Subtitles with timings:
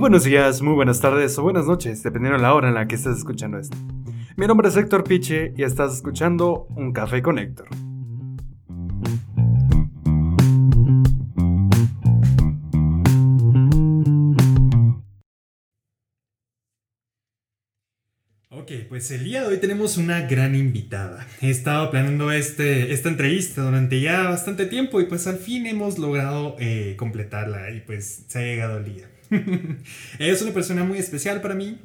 [0.00, 2.94] buenos días, muy buenas tardes o buenas noches, dependiendo de la hora en la que
[2.94, 3.76] estés escuchando esto.
[4.34, 7.68] Mi nombre es Héctor Piche y estás escuchando Un Café con Héctor.
[18.48, 21.26] Ok, pues el día de hoy tenemos una gran invitada.
[21.42, 25.98] He estado planeando este, esta entrevista durante ya bastante tiempo y pues al fin hemos
[25.98, 29.10] logrado eh, completarla y pues se ha llegado el día.
[29.30, 29.78] Ella
[30.18, 31.78] es una persona muy especial para mí,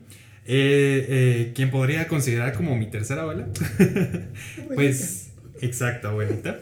[0.45, 3.47] eh, eh, quien podría considerar como mi tercera abuela.
[4.73, 5.31] pues,
[5.61, 6.59] exacto, abuelita.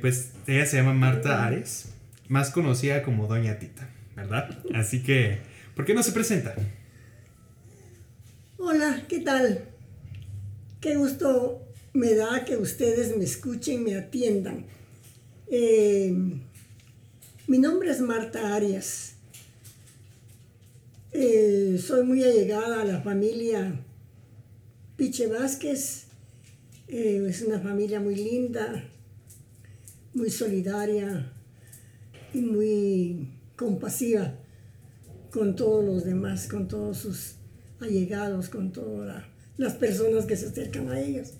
[0.00, 1.92] pues ella se llama Marta Ares,
[2.28, 4.58] más conocida como Doña Tita, ¿verdad?
[4.74, 5.38] Así que,
[5.74, 6.54] ¿por qué no se presenta?
[8.58, 9.64] Hola, ¿qué tal?
[10.80, 14.66] Qué gusto me da que ustedes me escuchen, me atiendan.
[15.50, 16.14] Eh,
[17.46, 19.16] mi nombre es Marta Arias.
[21.14, 23.84] Eh, soy muy allegada a la familia
[24.96, 26.06] Piche Vázquez.
[26.88, 28.88] Eh, es una familia muy linda,
[30.14, 31.30] muy solidaria
[32.32, 34.38] y muy compasiva
[35.30, 37.34] con todos los demás, con todos sus
[37.80, 39.22] allegados, con todas
[39.58, 41.34] las personas que se acercan a ellos.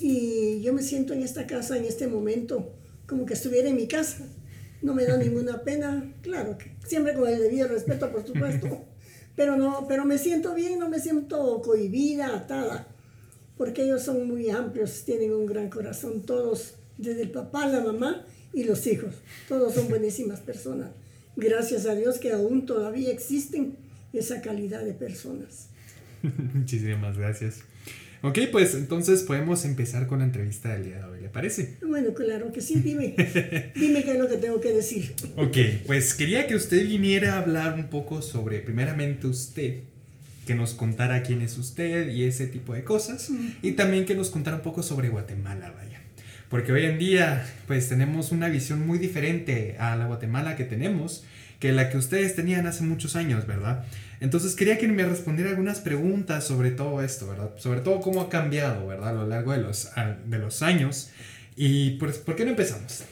[0.00, 2.72] Y yo me siento en esta casa, en este momento,
[3.06, 4.26] como que estuviera en mi casa.
[4.82, 8.84] No me da ninguna pena, claro, que siempre con el debido respeto, por supuesto.
[9.36, 12.88] Pero, no, pero me siento bien, no me siento cohibida, atada,
[13.56, 18.24] porque ellos son muy amplios, tienen un gran corazón, todos, desde el papá, la mamá
[18.52, 19.14] y los hijos.
[19.48, 20.90] Todos son buenísimas personas.
[21.36, 23.76] Gracias a Dios que aún todavía existen
[24.14, 25.68] esa calidad de personas.
[26.54, 27.62] Muchísimas gracias.
[28.22, 31.76] Ok, pues entonces podemos empezar con la entrevista del día de hoy, ¿le parece?
[31.86, 33.14] Bueno, claro que sí, dime.
[33.76, 35.14] dime qué es lo que tengo que decir.
[35.36, 35.56] Ok,
[35.86, 39.80] pues quería que usted viniera a hablar un poco sobre, primeramente usted,
[40.46, 43.30] que nos contara quién es usted y ese tipo de cosas,
[43.62, 46.00] y también que nos contara un poco sobre Guatemala, vaya.
[46.48, 51.24] Porque hoy en día, pues tenemos una visión muy diferente a la Guatemala que tenemos
[51.58, 53.84] que la que ustedes tenían hace muchos años, ¿verdad?
[54.20, 57.50] Entonces quería que me respondiera algunas preguntas sobre todo esto, ¿verdad?
[57.58, 59.10] Sobre todo cómo ha cambiado, ¿verdad?
[59.10, 59.90] A lo largo de los,
[60.26, 61.10] de los años.
[61.56, 63.02] Y pues, ¿por qué no empezamos?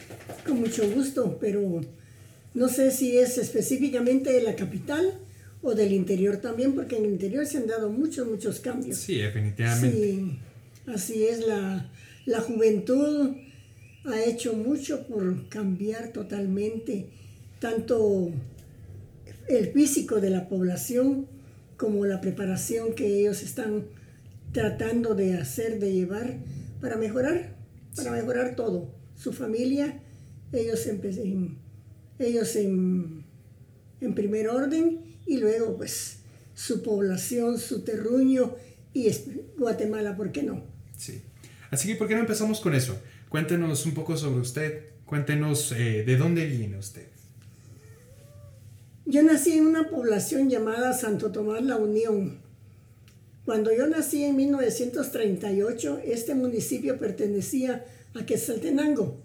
[0.45, 1.81] Con mucho gusto, pero
[2.53, 5.19] no sé si es específicamente de la capital
[5.61, 8.97] o del interior también, porque en el interior se han dado muchos, muchos cambios.
[8.97, 9.97] Sí, definitivamente.
[9.97, 10.39] Sí,
[10.87, 11.89] así es, la,
[12.25, 13.35] la juventud
[14.05, 17.07] ha hecho mucho por cambiar totalmente
[17.59, 18.31] tanto
[19.47, 21.27] el físico de la población
[21.77, 23.85] como la preparación que ellos están
[24.51, 26.37] tratando de hacer, de llevar
[26.81, 27.55] para mejorar,
[27.95, 28.93] para mejorar todo.
[29.15, 30.01] Su familia,
[30.51, 31.59] ellos, en,
[32.19, 33.25] ellos en,
[34.01, 36.19] en primer orden y luego pues
[36.53, 38.55] su población, su terruño
[38.93, 39.11] y
[39.57, 40.63] Guatemala, ¿por qué no?
[40.97, 41.21] Sí.
[41.69, 42.97] Así que, ¿por qué no empezamos con eso?
[43.27, 47.07] Cuéntenos un poco sobre usted, cuéntenos eh, de dónde viene usted.
[49.07, 52.39] Yo nací en una población llamada Santo Tomás La Unión.
[53.45, 59.21] Cuando yo nací en 1938, este municipio pertenecía a Quetzaltenango,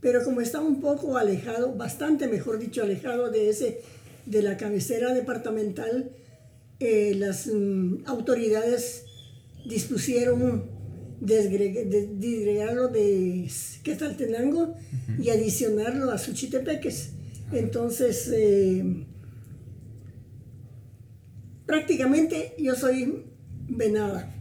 [0.00, 3.80] pero como estaba un poco alejado, bastante mejor dicho, alejado de, ese,
[4.26, 6.12] de la cabecera departamental,
[6.78, 9.06] eh, las mm, autoridades
[9.68, 10.70] dispusieron
[11.20, 13.50] disgregarlo de
[13.82, 14.76] Quetzaltenango
[15.18, 17.10] y adicionarlo a Suchitepeques.
[17.50, 19.06] Entonces, eh,
[21.66, 23.24] prácticamente yo soy
[23.68, 24.32] venada,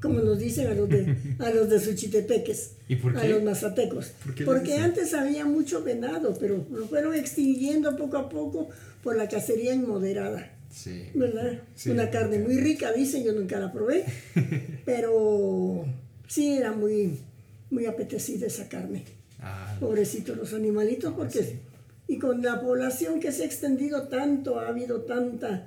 [0.00, 2.74] como nos dicen a los de, a los de Suchitepeques,
[3.16, 4.12] a los mazatecos.
[4.44, 8.68] Porque antes había mucho venado, pero lo fueron extinguiendo poco a poco
[9.02, 10.50] por la cacería inmoderada.
[10.70, 11.10] Sí.
[11.14, 11.62] ¿Verdad?
[11.86, 14.04] Una carne muy rica, dicen, yo nunca la probé,
[14.84, 15.84] pero
[16.26, 17.20] sí era muy,
[17.70, 19.04] muy apetecida esa carne.
[19.40, 21.74] Ah, Pobrecitos los animalitos, porque...
[22.06, 25.66] Y con la población que se ha extendido tanto, ha habido tanta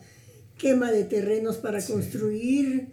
[0.58, 2.88] quema de terrenos para construir,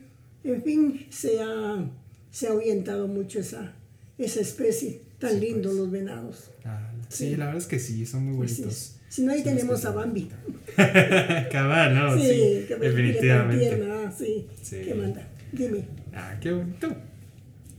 [0.45, 1.91] en fin, se ha,
[2.31, 3.73] se ha ahuyentado mucho esa,
[4.19, 5.77] esa especie, tan lindo pues.
[5.77, 6.51] los venados.
[6.65, 8.97] Ah, sí, la verdad es que sí, son muy bonitos.
[9.09, 10.29] Si no, ahí tenemos a Bambi.
[11.53, 12.19] Cabal, ¿no?
[12.19, 13.89] Sí, definitivamente.
[13.89, 15.29] Ah, sí, ¿Qué manda?
[15.53, 15.85] Dime.
[16.13, 16.89] Ah, qué bonito.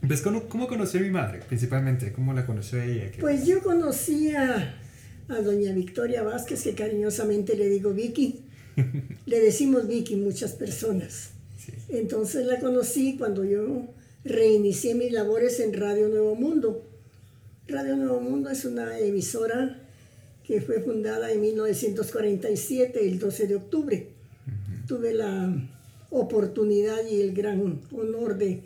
[0.06, 2.12] Pues, ¿cómo, ¿cómo, conoció a mi madre, principalmente?
[2.12, 3.10] ¿Cómo la conoció ella?
[3.20, 4.76] Pues yo conocí a,
[5.28, 8.45] a doña Victoria Vázquez, que cariñosamente le digo Vicky.
[9.26, 11.30] Le decimos Vicky muchas personas.
[11.88, 13.86] Entonces la conocí cuando yo
[14.24, 16.84] reinicié mis labores en Radio Nuevo Mundo.
[17.68, 19.82] Radio Nuevo Mundo es una emisora
[20.44, 24.08] que fue fundada en 1947, el 12 de octubre.
[24.86, 25.52] tuve la
[26.10, 28.62] oportunidad y el gran honor de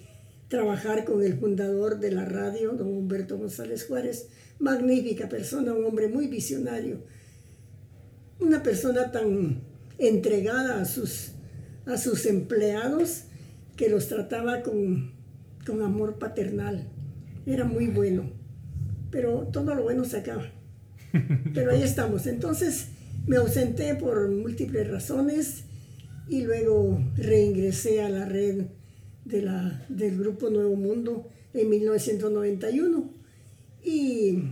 [0.49, 4.27] trabajar con el fundador de la radio, don Humberto González Juárez,
[4.59, 6.99] magnífica persona, un hombre muy visionario,
[8.41, 9.70] una persona tan
[10.01, 11.33] entregada a sus,
[11.87, 13.25] a sus empleados
[13.77, 15.13] que los trataba con,
[15.67, 16.89] con amor paternal.
[17.47, 18.31] Era muy bueno,
[19.11, 20.51] pero todo lo bueno se acaba.
[21.55, 22.27] Pero ahí estamos.
[22.27, 22.89] Entonces
[23.27, 25.65] me ausenté por múltiples razones
[26.29, 28.67] y luego reingresé a la red
[29.25, 33.11] de la, del Grupo Nuevo Mundo en 1991.
[33.83, 34.45] Y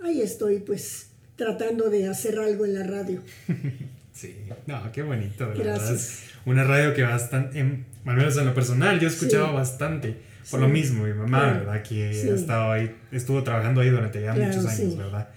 [0.00, 3.22] ahí estoy pues tratando de hacer algo en la radio.
[4.16, 4.34] Sí,
[4.66, 6.22] no, qué bonito, Gracias.
[6.46, 10.16] Una radio que bastante, en, al menos en lo personal, yo he escuchado bastante.
[10.50, 11.82] Por lo mismo, mi mamá, ¿verdad?
[11.82, 15.28] Que ha estado ahí, estuvo trabajando ahí durante ya muchos años, ¿verdad?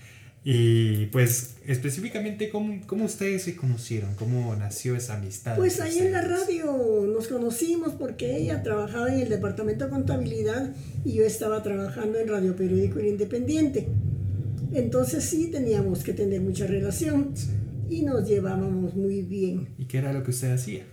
[0.45, 4.15] Y pues específicamente, ¿cómo, ¿cómo, ustedes se conocieron?
[4.15, 5.57] ¿Cómo nació esa amistad?
[5.57, 10.73] Pues ahí en la radio nos conocimos porque ella trabajaba en el departamento de contabilidad
[11.03, 13.89] y yo estaba trabajando en Radio Periódico Independiente.
[14.73, 17.33] Entonces sí teníamos que tener mucha relación
[17.89, 19.69] y nos llevábamos muy bien.
[19.77, 20.83] ¿Y qué era lo que usted hacía?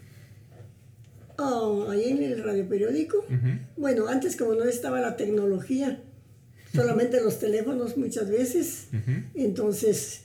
[1.38, 3.24] Oh, ahí en el radio periódico.
[3.76, 6.02] Bueno, antes como no estaba la tecnología,
[6.74, 8.88] solamente los teléfonos muchas veces.
[9.34, 10.22] Entonces,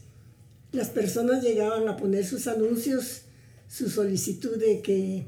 [0.72, 3.24] las personas llegaban a poner sus anuncios,
[3.68, 5.26] su solicitud de que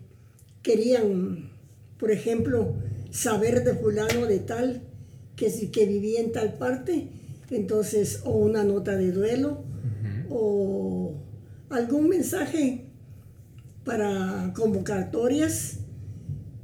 [0.62, 1.50] querían,
[1.98, 2.76] por ejemplo,
[3.12, 4.82] saber de fulano de tal,
[5.36, 7.10] que, que vivía en tal parte,
[7.50, 9.64] entonces, o una nota de duelo,
[10.30, 11.03] o
[11.70, 12.86] algún mensaje
[13.84, 15.78] para convocatorias.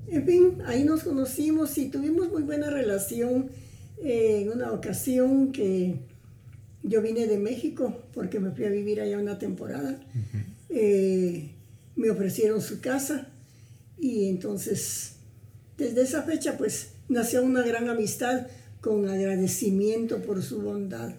[0.07, 3.49] En fin, ahí nos conocimos y tuvimos muy buena relación
[4.01, 5.99] en una ocasión que
[6.83, 9.99] yo vine de México porque me fui a vivir allá una temporada.
[10.69, 11.51] Eh,
[11.95, 13.27] me ofrecieron su casa
[13.97, 15.15] y entonces
[15.77, 18.47] desde esa fecha pues nació una gran amistad
[18.81, 21.13] con agradecimiento por su bondad.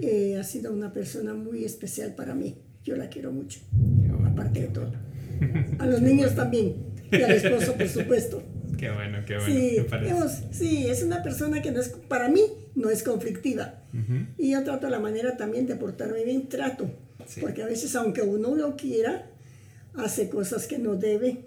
[0.00, 2.56] Eh, ha sido una persona muy especial para mí.
[2.84, 3.60] Yo la quiero mucho,
[4.24, 4.92] aparte de todo.
[5.78, 8.42] A los niños también y al esposo, por supuesto.
[8.78, 10.28] Qué bueno, qué bueno.
[10.50, 12.42] Sí, es una persona que no es, para mí
[12.74, 13.82] no es conflictiva.
[14.38, 16.90] Y yo trato la manera también de portarme bien, trato.
[17.40, 19.30] Porque a veces, aunque uno lo quiera,
[19.94, 21.44] hace cosas que no debe.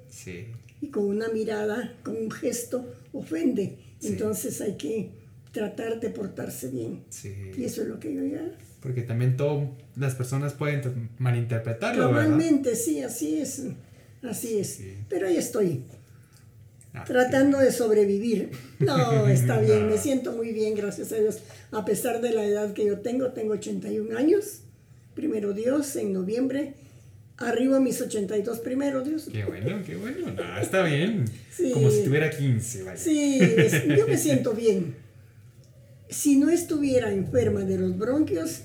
[0.81, 3.79] Y con una mirada, con un gesto, ofende.
[4.01, 5.11] Entonces hay que
[5.55, 7.05] tratar de portarse bien.
[7.57, 8.51] Y eso es lo que yo ya.
[8.81, 12.03] Porque también todas las personas pueden malinterpretarlo.
[12.03, 13.63] Normalmente, sí, así es.
[14.21, 14.81] Así es.
[15.07, 15.85] Pero ahí estoy.
[16.93, 18.51] Ah, tratando de sobrevivir.
[18.79, 21.39] No, está bien, me siento muy bien, gracias a Dios.
[21.71, 24.59] A pesar de la edad que yo tengo, tengo 81 años.
[25.13, 26.73] Primero Dios, en noviembre.
[27.37, 29.29] Arriba mis 82 primero Dios.
[29.31, 30.33] Qué bueno, qué bueno.
[30.61, 31.25] está bien.
[31.73, 32.97] Como si tuviera 15, vaya.
[32.97, 33.39] Sí,
[33.97, 35.04] yo me siento bien.
[36.15, 38.61] Si no estuviera enferma de los bronquios,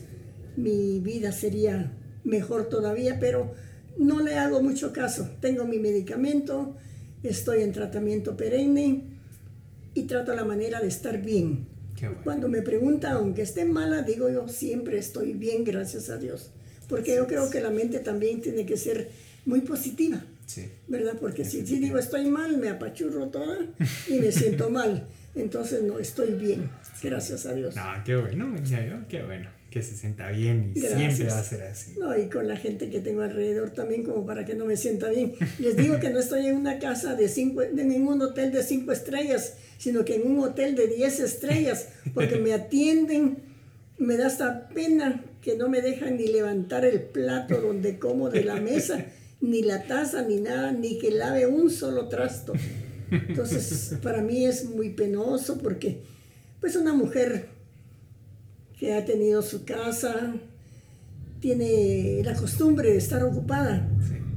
[0.57, 1.91] mi vida sería
[2.23, 3.53] mejor todavía, pero
[3.99, 5.29] no le hago mucho caso.
[5.41, 6.77] Tengo mi medicamento,
[7.25, 9.03] estoy en tratamiento perenne
[9.95, 11.67] y trato la manera de estar bien.
[12.23, 16.53] Cuando me preguntan, aunque esté mala, digo yo, siempre estoy bien, gracias a Dios.
[16.89, 19.11] Porque yo creo que la mente también tiene que ser
[19.45, 20.23] muy positiva.
[20.87, 21.17] ¿Verdad?
[21.21, 23.59] Porque si, si digo estoy mal, me apachurro toda
[24.09, 25.09] y me siento mal.
[25.35, 26.69] Entonces no, estoy bien,
[27.03, 27.75] gracias a Dios.
[27.77, 28.55] Ah, qué bueno,
[29.09, 31.95] qué bueno que se sienta bien y siempre va a ser así.
[31.99, 35.09] No, y con la gente que tengo alrededor también como para que no me sienta
[35.09, 35.35] bien.
[35.61, 38.91] Les digo que no estoy en una casa de cinco, de ningún hotel de cinco
[38.91, 43.39] estrellas, sino que en un hotel de diez estrellas, porque me atienden,
[43.97, 48.45] me da hasta pena que no me dejan ni levantar el plato donde como de
[48.45, 49.07] la mesa,
[49.41, 52.53] ni la taza, ni nada, ni que lave un solo trasto.
[53.11, 56.03] Entonces, para mí es muy penoso porque,
[56.61, 57.49] pues, una mujer
[58.79, 60.35] que ha tenido su casa,
[61.41, 63.89] tiene la costumbre de estar ocupada,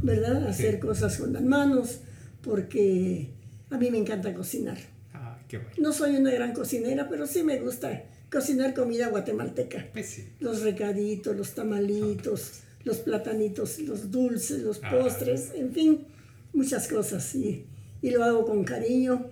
[0.02, 0.48] ¿verdad?
[0.48, 2.00] Hacer cosas con las manos,
[2.42, 3.30] porque
[3.70, 4.78] a mí me encanta cocinar.
[5.14, 5.74] Ah, qué bueno.
[5.78, 9.88] No soy una gran cocinera, pero sí me gusta cocinar comida guatemalteca.
[9.94, 14.92] Pues los recaditos, los tamalitos, los platanitos, los dulces, los ah.
[14.92, 16.08] postres, en fin,
[16.54, 17.34] muchas cosas.
[17.36, 17.66] Y,
[18.02, 19.30] y lo hago con cariño,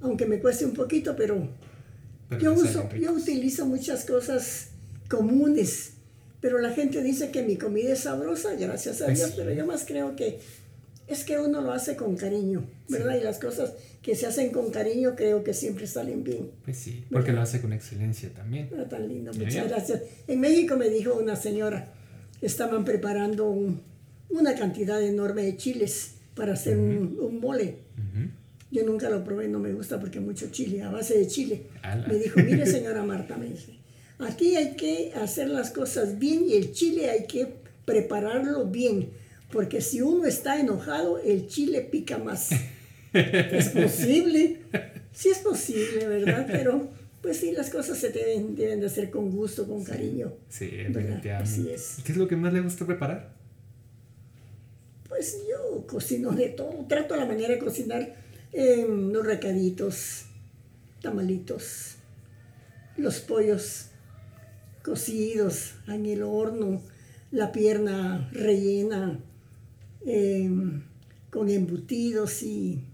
[0.00, 1.48] aunque me cueste un poquito, pero
[2.40, 4.68] yo, uso, yo utilizo muchas cosas
[5.08, 5.92] comunes,
[6.40, 9.84] pero la gente dice que mi comida es sabrosa, gracias a Dios, pero yo más
[9.86, 10.40] creo que
[11.06, 13.16] es que uno lo hace con cariño, ¿verdad?
[13.16, 16.50] Y las cosas que se hacen con cariño creo que siempre salen bien.
[16.64, 18.70] Pues sí, porque lo hace con excelencia también.
[18.78, 20.02] Ah, tan lindo, muchas gracias.
[20.26, 21.92] En México me dijo una señora,
[22.40, 23.82] estaban preparando un,
[24.30, 27.78] una cantidad enorme de chiles para hacer un, un mole.
[27.96, 28.30] Ujú.
[28.74, 31.62] Yo nunca lo probé, no me gusta porque mucho chile, a base de chile.
[31.82, 32.08] Ala.
[32.08, 33.74] Me dijo, mire señora Marta, me dice,
[34.18, 37.54] aquí hay que hacer las cosas bien y el chile hay que
[37.84, 39.10] prepararlo bien,
[39.52, 42.50] porque si uno está enojado, el chile pica más.
[43.12, 44.62] es posible,
[45.12, 46.48] sí es posible, ¿verdad?
[46.50, 46.88] Pero
[47.22, 50.32] pues sí, las cosas se deben, deben de hacer con gusto, con cariño.
[50.48, 51.30] Sí, definitivamente.
[51.30, 51.98] Así es.
[52.04, 53.34] ¿Qué es lo que más le gusta preparar?
[55.08, 58.23] Pues yo cocino de todo, trato la manera de cocinar
[58.54, 60.26] eh, los recaditos,
[61.02, 61.96] tamalitos,
[62.96, 63.88] los pollos
[64.82, 66.80] cocidos en el horno,
[67.32, 69.18] la pierna rellena
[70.06, 70.48] eh,
[71.30, 72.84] con embutidos y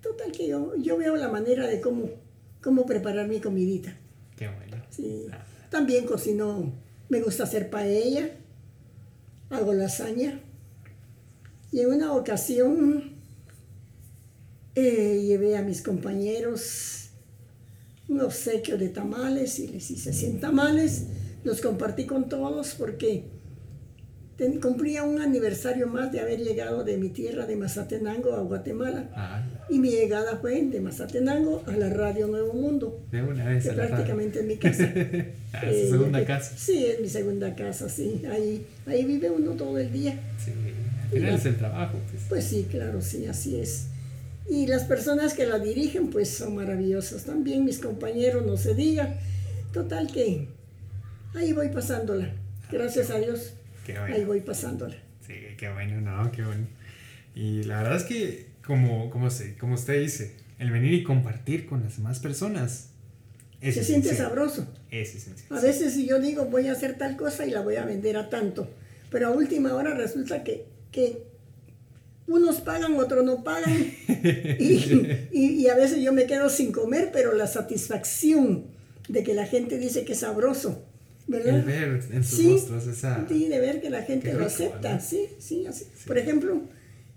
[0.00, 2.08] total que yo, yo veo la manera de cómo,
[2.60, 3.96] cómo preparar mi comidita.
[4.36, 4.76] Qué bueno.
[4.90, 5.26] Sí.
[5.68, 6.72] También cocino,
[7.08, 8.30] me gusta hacer paella,
[9.50, 10.38] hago lasaña.
[11.72, 13.11] Y en una ocasión
[14.74, 17.10] eh, llevé a mis compañeros
[18.08, 21.04] un obsequio de tamales y les hice 100 tamales.
[21.44, 23.24] Los compartí con todos porque
[24.36, 29.10] ten- cumplía un aniversario más de haber llegado de mi tierra, de Mazatenango, a Guatemala.
[29.14, 33.64] Ah, Y mi llegada fue de Mazatenango a la Radio Nuevo Mundo de una vez
[33.64, 34.92] que a prácticamente en mi casa.
[35.54, 36.54] Ah, Eh, su segunda que- casa.
[36.56, 38.22] Sí, es mi segunda casa, sí.
[38.30, 40.18] Ahí, ahí vive uno todo el día.
[40.42, 40.50] Sí,
[41.04, 42.22] al final es el trabajo, pues.
[42.28, 43.86] Pues sí, claro, sí, así es.
[44.48, 47.24] Y las personas que la dirigen, pues son maravillosas.
[47.24, 49.18] También mis compañeros, no se diga.
[49.72, 50.48] Total que
[51.34, 52.30] ahí voy pasándola.
[52.70, 53.54] Gracias a Dios,
[53.86, 54.26] Qué ahí bueno.
[54.26, 54.96] voy pasándola.
[55.26, 56.66] Sí, qué bueno, no, qué bueno.
[57.34, 61.66] Y la verdad es que, como, como, se, como usted dice, el venir y compartir
[61.66, 62.90] con las demás personas
[63.60, 64.66] es Se siente sabroso.
[64.90, 65.58] Es esencial.
[65.58, 68.16] A veces si yo digo voy a hacer tal cosa y la voy a vender
[68.16, 68.68] a tanto,
[69.10, 71.22] pero a última hora resulta que, que
[72.32, 73.72] unos pagan, otros no pagan
[74.08, 78.66] y, y- y a veces yo me quedo sin comer, pero la satisfacción
[79.08, 80.84] de que la gente dice que es sabroso,
[81.26, 81.56] ¿verdad?
[81.60, 83.26] El ver en sus Sí, rostros esa...
[83.28, 85.00] Sí, de ver que la gente Qué lo rico, acepta, ¿no?
[85.00, 85.86] sí, sí, así.
[86.06, 86.62] Por ejemplo,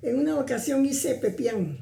[0.02, 1.80] en una ocasión hice pepián.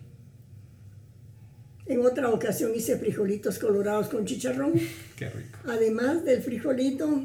[1.85, 4.73] En otra ocasión hice frijolitos colorados con chicharrón.
[5.17, 5.57] Qué rico.
[5.65, 7.23] Además del frijolito,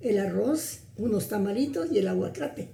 [0.00, 2.68] el arroz, unos tamalitos y el aguacate.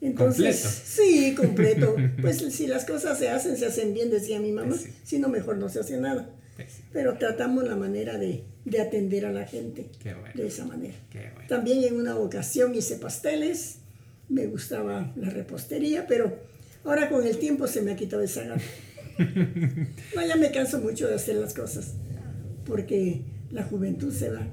[0.00, 0.82] Entonces, completo.
[0.84, 1.96] sí, completo.
[2.20, 4.68] Pues si las cosas se hacen, se hacen bien, decía mi mamá.
[4.70, 4.90] Pues sí.
[5.04, 6.30] Si no, mejor no se hace nada.
[6.56, 10.34] Pues sí, Pero tratamos la manera de, de atender a la gente Qué bueno.
[10.34, 10.94] de esa manera.
[11.10, 11.48] Qué bueno.
[11.48, 13.78] También en una ocasión hice pasteles.
[14.28, 16.38] Me gustaba la repostería, pero
[16.84, 18.62] ahora con el tiempo se me ha quitado esa gana.
[20.16, 21.94] No, ya me canso mucho de hacer las cosas,
[22.64, 24.48] porque la juventud se va.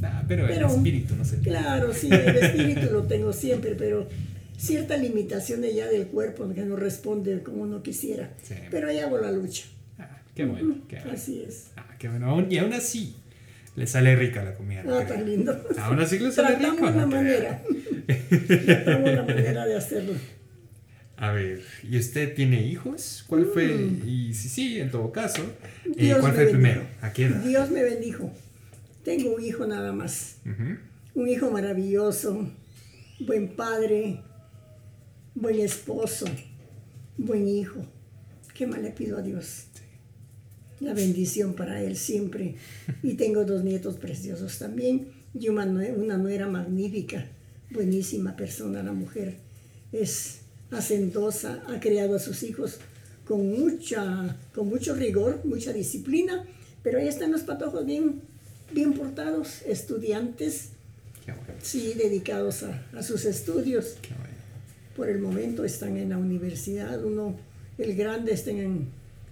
[0.00, 0.06] Sí.
[0.06, 1.58] Ah, pero, Pero- el espíritu no se pierde.
[1.60, 4.08] Claro, sí, el espíritu lo tengo siempre, pero
[4.56, 8.30] cierta limitación ya del cuerpo que no responde como uno quisiera.
[8.42, 8.54] Sí.
[8.70, 9.64] Pero ahí hago la lucha.
[9.98, 11.12] Ah, qué bueno, qué bueno.
[11.12, 11.68] Así es.
[11.76, 12.46] Ah, qué bueno.
[12.48, 13.14] Y aún así,
[13.76, 14.82] le sale rica la comida.
[14.88, 15.58] Ah, tan lindo.
[15.78, 16.76] Aún así le sale rico.
[16.76, 17.06] Tratamos creo.
[17.06, 17.62] manera.
[18.66, 20.12] Tratamos la manera de hacerlo.
[21.16, 23.24] A ver, ¿y usted tiene hijos?
[23.26, 23.66] ¿Cuál fue?
[24.06, 25.42] Y si sí, en todo caso,
[25.98, 26.20] eh, Mm.
[26.20, 26.82] ¿cuál fue el primero?
[27.02, 27.40] ¿A qué edad?
[27.42, 28.32] Dios me bendijo.
[29.04, 30.36] Tengo un hijo nada más.
[31.14, 32.48] Un hijo maravilloso,
[33.18, 34.22] buen padre,
[35.34, 36.26] buen esposo,
[37.16, 37.84] buen hijo.
[38.54, 39.64] ¿Qué más le pido a Dios?
[40.80, 42.56] La bendición para él siempre.
[43.02, 47.26] Y tengo dos nietos preciosos también y una, una nuera magnífica,
[47.70, 49.36] buenísima persona la mujer.
[49.92, 50.40] Es
[50.70, 52.78] hacendosa, ha criado a sus hijos
[53.24, 56.44] con, mucha, con mucho rigor, mucha disciplina,
[56.82, 58.22] pero ahí están los patojos bien,
[58.72, 60.70] bien portados, estudiantes,
[61.26, 63.96] bueno, sí, dedicados a, a sus estudios.
[64.08, 64.30] bueno.
[64.96, 67.36] Por el momento están en la universidad, uno,
[67.78, 68.88] el grande está en,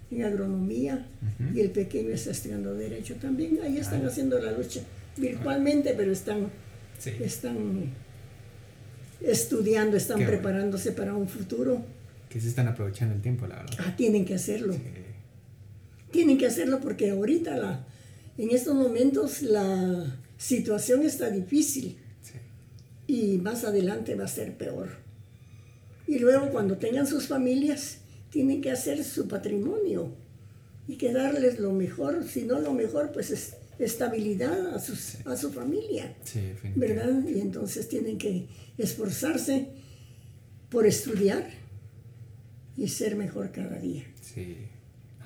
[0.09, 1.05] en agronomía
[1.53, 3.59] y el pequeño está estudiando derecho también.
[3.63, 4.07] Ahí están Ah.
[4.07, 4.81] haciendo la lucha
[5.17, 6.49] virtualmente, pero están,
[6.97, 7.91] Sí, están
[9.21, 10.41] estudiando, están Qué bueno.
[10.41, 11.81] preparándose para un futuro.
[12.29, 13.75] que se están aprovechando el tiempo, la verdad.
[13.79, 14.73] Ah, tienen que hacerlo.
[14.73, 14.79] Sí,
[16.11, 17.85] Tienen que hacerlo porque ahorita, la,
[18.43, 21.97] en estos momentos, la situación está difícil.
[22.21, 22.33] sí.
[23.07, 24.89] y más adelante va a ser peor.
[26.07, 27.99] Y luego cuando tengan sus familias,
[28.31, 30.13] tienen que hacer su patrimonio
[30.87, 35.37] y que darles lo mejor, si no lo mejor, pues es estabilidad a, sus, a
[35.37, 36.41] su familia, Sí.
[36.75, 37.23] ¿verdad?
[37.27, 39.67] Y entonces tienen que esforzarse
[40.69, 41.49] por estudiar
[42.77, 44.03] y ser mejor cada día.
[44.21, 44.57] Sí.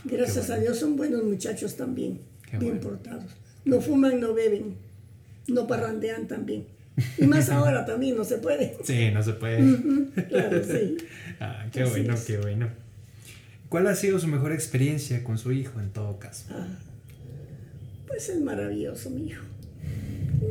[0.06, 0.58] Gracias a.
[0.58, 2.20] Dios son buenos muchachos también,
[2.54, 2.90] Qué bien bueno.
[2.90, 3.32] portados.
[3.66, 4.76] No fuman, no beben,
[5.48, 6.66] no parrandean también.
[7.18, 8.78] Y más ahora también no se puede.
[8.84, 9.58] Sí, no se puede.
[10.30, 10.98] claro, sí.
[11.40, 12.70] Ah, qué bueno, qué bueno.
[13.70, 16.46] ¿Cuál ha sido su mejor experiencia con su hijo en todo caso?
[16.52, 16.68] Ah,
[18.08, 19.44] pues es maravilloso, mi hijo.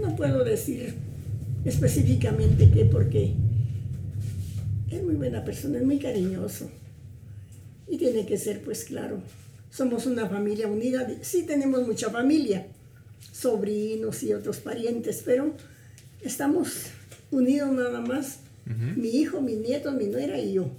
[0.03, 0.95] No puedo decir
[1.65, 3.33] específicamente qué, porque
[4.91, 6.69] es muy buena persona, es muy cariñoso.
[7.89, 9.23] Y tiene que ser, pues claro,
[9.73, 11.09] somos una familia unida.
[11.23, 12.67] Sí tenemos mucha familia,
[13.33, 15.55] sobrinos y otros parientes, pero
[16.21, 16.91] estamos
[17.31, 18.41] unidos nada más.
[18.65, 20.71] Mi hijo, mis nietos, mi nuera y yo.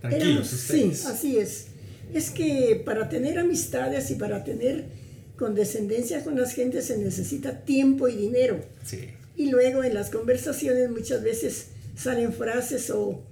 [0.00, 1.66] Tranquilos sí, así es.
[2.14, 4.86] Es que para tener amistades y para tener
[5.36, 8.60] condescendencia con las gentes se necesita tiempo y dinero.
[8.84, 9.10] Sí.
[9.36, 13.22] Y luego en las conversaciones muchas veces salen frases o,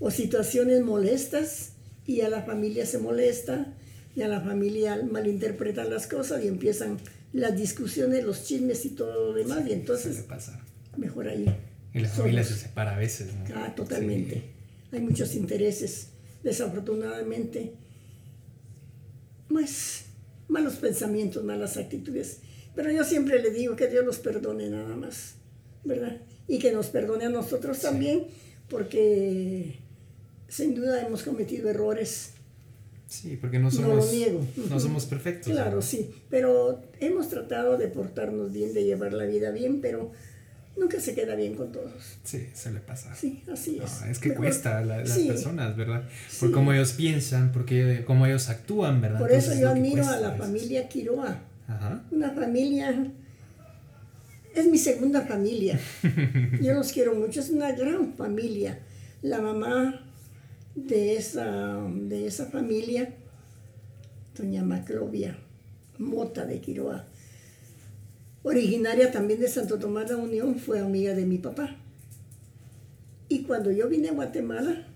[0.00, 1.69] o situaciones molestas
[2.06, 3.74] y a la familia se molesta
[4.16, 6.98] y a la familia malinterpreta las cosas y empiezan
[7.32, 9.66] las discusiones, los chismes y todo lo demás.
[9.66, 10.60] Y entonces, pasa.
[10.96, 11.46] mejor ahí.
[11.94, 13.44] Y la familia se separa a veces, ¿no?
[13.56, 14.42] Ah, totalmente.
[14.92, 16.08] Hay muchos intereses,
[16.42, 17.74] desafortunadamente.
[19.48, 20.04] Pues,
[20.48, 22.38] malos pensamientos, malas actitudes.
[22.74, 25.34] Pero yo siempre le digo que Dios los perdone nada más,
[25.84, 26.20] ¿verdad?
[26.46, 28.26] Y que nos perdone a nosotros también,
[28.68, 29.80] porque
[30.50, 32.32] sin duda hemos cometido errores
[33.10, 34.46] Sí, porque no somos, no, lo niego.
[34.70, 35.52] no somos perfectos.
[35.52, 40.12] Claro, sí, pero hemos tratado de portarnos bien, de llevar la vida bien, pero
[40.76, 42.18] nunca se queda bien con todos.
[42.22, 43.12] Sí, se le pasa.
[43.16, 44.02] Sí, así es.
[44.08, 46.04] es que cuesta a las personas, ¿verdad?
[46.38, 49.18] Por cómo ellos piensan, porque cómo ellos actúan, ¿verdad?
[49.18, 51.36] Por eso yo admiro a la familia Quiroa.
[51.66, 52.04] Ajá.
[52.12, 53.10] Una familia,
[54.54, 55.80] es mi segunda familia.
[56.62, 58.78] yo los quiero mucho, es una gran familia.
[59.22, 60.06] La mamá
[60.74, 63.14] de esa, de esa familia,
[64.36, 65.38] doña Maclovia
[65.98, 67.06] Mota de Quiroa,
[68.42, 71.76] originaria también de Santo Tomás de la Unión, fue amiga de mi papá.
[73.28, 74.86] Y cuando yo vine a Guatemala,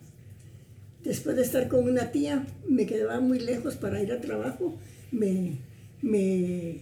[1.02, 4.78] después de estar con una tía, me quedaba muy lejos para ir a trabajo,
[5.12, 5.58] me,
[6.00, 6.80] me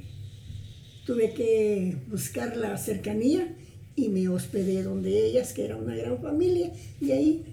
[1.04, 3.56] tuve que buscar la cercanía
[3.96, 7.44] y me hospedé donde ellas, que era una gran familia, y ahí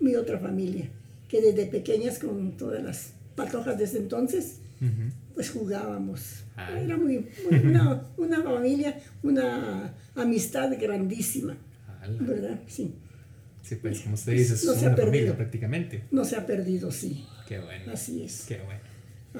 [0.00, 0.88] mi otra familia,
[1.28, 4.58] que desde pequeñas con todas las patojas desde entonces,
[5.34, 6.44] pues jugábamos.
[6.56, 11.56] Era muy, una, una, familia, una amistad grandísima,
[12.20, 12.60] ¿verdad?
[12.66, 12.94] Sí.
[13.62, 16.04] Sí, pues como usted dice, es no una familia prácticamente.
[16.12, 17.26] No se ha perdido, sí.
[17.48, 17.92] Qué bueno.
[17.92, 18.44] Así es.
[18.46, 18.80] Qué bueno.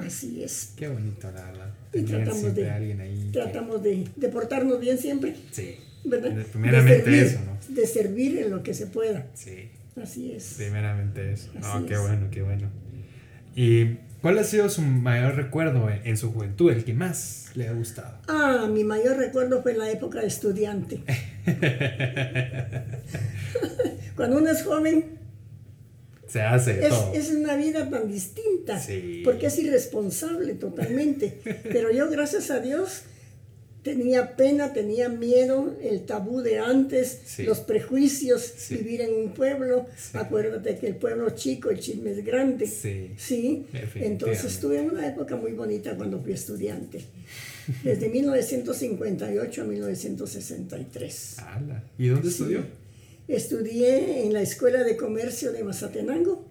[0.04, 0.72] Así es.
[0.76, 1.74] Qué bonito, la verdad.
[1.94, 5.34] Y tratamos de, alguien ahí tratamos de, de, portarnos bien siempre.
[5.52, 5.76] Sí.
[6.04, 6.44] ¿Verdad?
[6.52, 7.74] Primeramente eso, ¿no?
[7.74, 9.26] De servir en lo que se pueda.
[9.34, 9.70] Sí.
[10.00, 10.54] Así es.
[10.56, 11.50] Primeramente eso.
[11.74, 12.68] oh, qué bueno, qué bueno.
[13.54, 17.72] ¿Y cuál ha sido su mayor recuerdo en, su juventud, el que más le ha
[17.72, 18.18] gustado?
[18.28, 21.00] Ah, mi mayor recuerdo fue la época de estudiante.
[24.14, 25.16] Cuando uno es joven,
[26.26, 27.14] se hace es, todo.
[27.14, 28.78] es una vida tan distinta,
[29.24, 31.40] porque es irresponsable totalmente.
[31.62, 33.04] Pero yo, gracias a Dios,
[33.86, 39.86] tenía pena, tenía miedo, el tabú de antes, los prejuicios, vivir en un pueblo.
[40.12, 42.66] Acuérdate que el pueblo chico, el chisme es grande.
[42.66, 43.64] Sí.
[43.94, 47.04] Entonces tuve una época muy bonita cuando fui estudiante.
[47.84, 51.36] Desde 1958 a 1963.
[51.96, 52.64] ¿Y dónde estudió?
[53.28, 56.44] Estudié en la Escuela de Comercio de Mazatenango.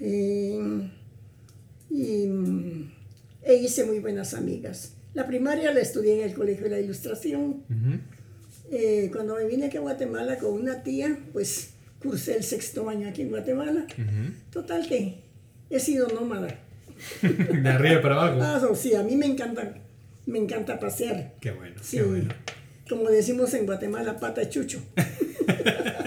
[0.00, 0.90] Eh,
[1.90, 2.28] y
[3.42, 4.92] e hice muy buenas amigas.
[5.14, 7.64] La primaria la estudié en el Colegio de la Ilustración.
[8.70, 11.70] Eh, cuando me vine aquí a Guatemala con una tía, pues
[12.00, 13.86] cursé el sexto año aquí en Guatemala.
[14.52, 15.22] Total que
[15.68, 16.58] he sido nómada.
[17.22, 18.40] De arriba para abajo.
[18.42, 19.74] Ah, sí, a mí me encanta,
[20.26, 21.34] me encanta pasear.
[21.40, 22.34] Qué bueno, qué bueno.
[22.88, 24.80] Como decimos en Guatemala, pata chucho.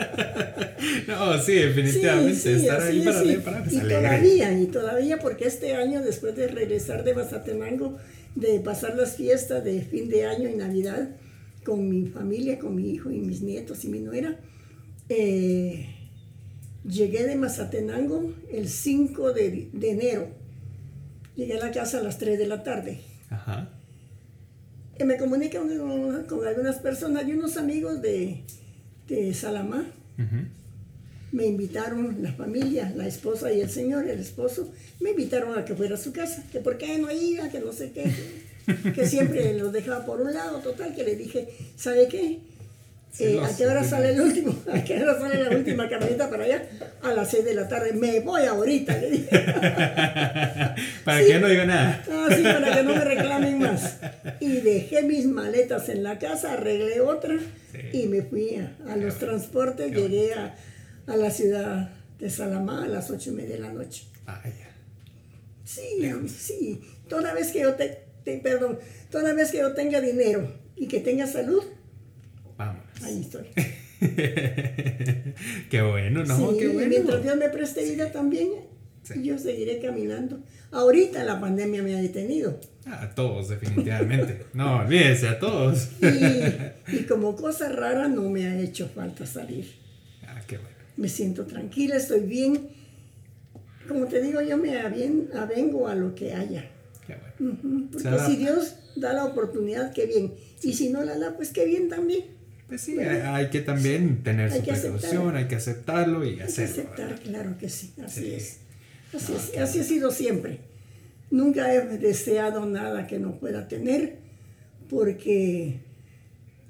[1.08, 2.56] no, sí, definitivamente.
[2.56, 7.14] estar ahí para, para, Y todavía, y todavía, porque este año, después de regresar de
[7.14, 7.98] Mazatenango,
[8.36, 11.10] de pasar las fiestas de fin de año y Navidad
[11.64, 14.40] con mi familia, con mi hijo y mis nietos y mi nuera.
[15.10, 15.88] Eh,
[16.84, 20.28] llegué de Mazatenango el 5 de, enero.
[21.36, 23.00] Llegué a la casa a las 3 de la tarde.
[23.30, 23.70] Ajá.
[25.00, 28.44] Y me comuniqué con, algunas personas y unos amigos de,
[29.08, 29.86] de Salamá.
[31.34, 35.76] Me invitaron, la familia, la esposa y el señor, el esposo, me invitaron a que
[35.76, 38.10] fuera a su casa, que por qué no iba, que no sé qué,
[38.94, 42.40] que siempre los dejaba por un lado, total, que le dije, ¿sabe qué?
[43.20, 44.56] Eh, ¿A qué hora sale el último?
[44.74, 46.68] ¿A qué hora sale la última camioneta para allá?
[47.04, 47.94] A las 6 de la tarde.
[47.94, 49.30] Me voy ahorita, le dije.
[51.06, 52.04] para que no diga nada.
[52.10, 53.98] Ah, sí, para que no me reclamen más.
[54.40, 57.38] Y dejé mis maletas en la casa, arreglé otra
[57.92, 59.92] y me fui a, los transportes.
[59.92, 60.56] Llegué a,
[61.08, 61.90] a, la ciudad
[62.20, 64.06] de Salamá a las 8 y media de la noche.
[65.66, 66.82] Sí, sí.
[67.08, 68.06] Toda vez que yo te,
[68.42, 71.64] perdón, toda vez que yo tenga dinero y que tenga salud,
[72.58, 72.84] Vamos.
[73.02, 73.46] Ahí estoy.
[75.70, 76.52] qué bueno, ¿no?
[76.52, 76.90] Sí, qué bueno.
[76.90, 78.50] mientras Dios me preste vida también,
[79.22, 80.40] yo seguiré caminando.
[80.72, 82.60] Ahorita la pandemia me ha detenido.
[82.86, 84.46] A todos, definitivamente.
[84.54, 85.90] no, olvídese, a todos.
[86.02, 89.74] y, y, como cosa rara no me ha hecho falta salir.
[90.28, 90.73] Ah, qué bueno.
[90.98, 92.70] Me siento tranquila, estoy bien.
[93.88, 96.70] Como te digo, yo me avengo a lo que haya.
[97.06, 97.90] Qué bueno.
[97.92, 100.34] Porque si Dios da la oportunidad, qué bien.
[100.62, 102.26] Y si no la da, pues qué bien también.
[102.68, 106.46] Pues sí, hay, que también tener su precaución, hay que aceptarlo y hacerlo.
[106.46, 108.58] Hay que aceptar, claro que sí, así es.
[109.14, 109.58] Así, es.
[109.60, 110.60] así ha sido siempre.
[111.30, 114.18] Nunca he deseado nada que no pueda tener,
[114.90, 115.82] porque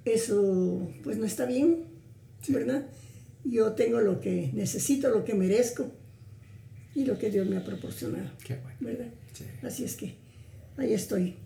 [0.06, 1.86] eso pues no está bien,
[2.48, 2.86] ¿verdad?
[3.44, 5.92] Yo tengo lo que necesito, lo que merezco
[6.96, 8.30] y lo que Dios me ha proporcionado.
[8.44, 8.78] Qué bueno.
[8.80, 9.08] ¿Verdad?
[9.64, 10.16] Así es que
[10.78, 11.36] ahí estoy.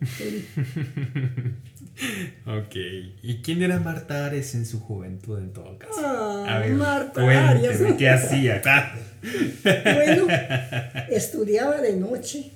[2.46, 2.76] ok.
[3.22, 5.94] ¿Y quién era Marta Ares en su juventud en todo caso?
[5.98, 7.80] Ah, Marta Ares.
[7.96, 8.62] ¿Qué hacía?
[9.62, 10.26] bueno,
[11.10, 12.52] estudiaba de noche.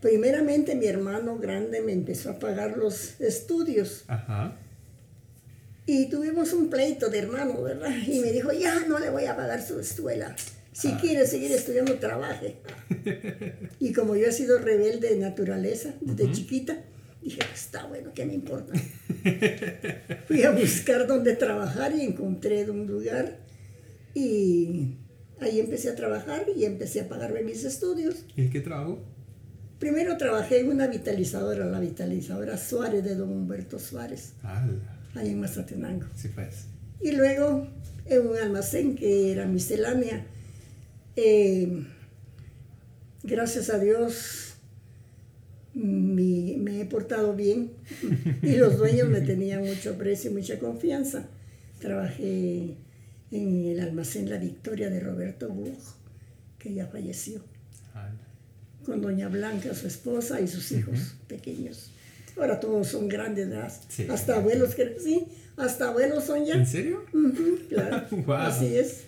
[0.00, 4.04] Primeramente mi hermano grande me empezó a pagar los estudios.
[4.08, 4.54] Ajá.
[5.92, 7.90] Y tuvimos un pleito de hermano, ¿verdad?
[8.06, 10.36] Y me dijo, ya no le voy a pagar su escuela.
[10.70, 10.98] Si ah.
[11.00, 12.58] quiere seguir estudiando, trabaje.
[13.80, 16.78] y como yo he sido rebelde de naturaleza desde chiquita,
[17.20, 18.72] dije, pues, está bueno, ¿qué me importa?
[20.28, 23.38] Fui a buscar dónde trabajar y encontré un lugar
[24.14, 24.94] y
[25.40, 28.24] ahí empecé a trabajar y empecé a pagarme mis estudios.
[28.36, 29.00] ¿Y qué trabajo?
[29.80, 34.34] Primero trabajé en una vitalizadora, la vitalizadora Suárez de don Humberto Suárez,
[35.14, 36.06] ahí en Mazatenango.
[36.16, 36.66] Sí, pues.
[37.00, 37.66] Y luego
[38.06, 40.26] en un almacén que era miscelánea
[41.16, 41.86] eh,
[43.22, 44.54] gracias a Dios
[45.74, 47.72] me he portado bien
[48.42, 51.28] y los dueños me tenían mucho aprecio y mucha confianza.
[51.78, 52.76] Trabajé
[53.30, 55.78] en el almacén La Victoria de Roberto Bug,
[56.58, 57.42] que ya falleció,
[58.84, 61.92] con doña Blanca, su esposa y sus hijos pequeños.
[62.36, 63.48] Ahora todos son grandes,
[64.08, 66.54] hasta abuelos, que, sí, hasta abuelos son ya.
[66.54, 67.04] ¿En serio?
[67.68, 69.04] claro, así es.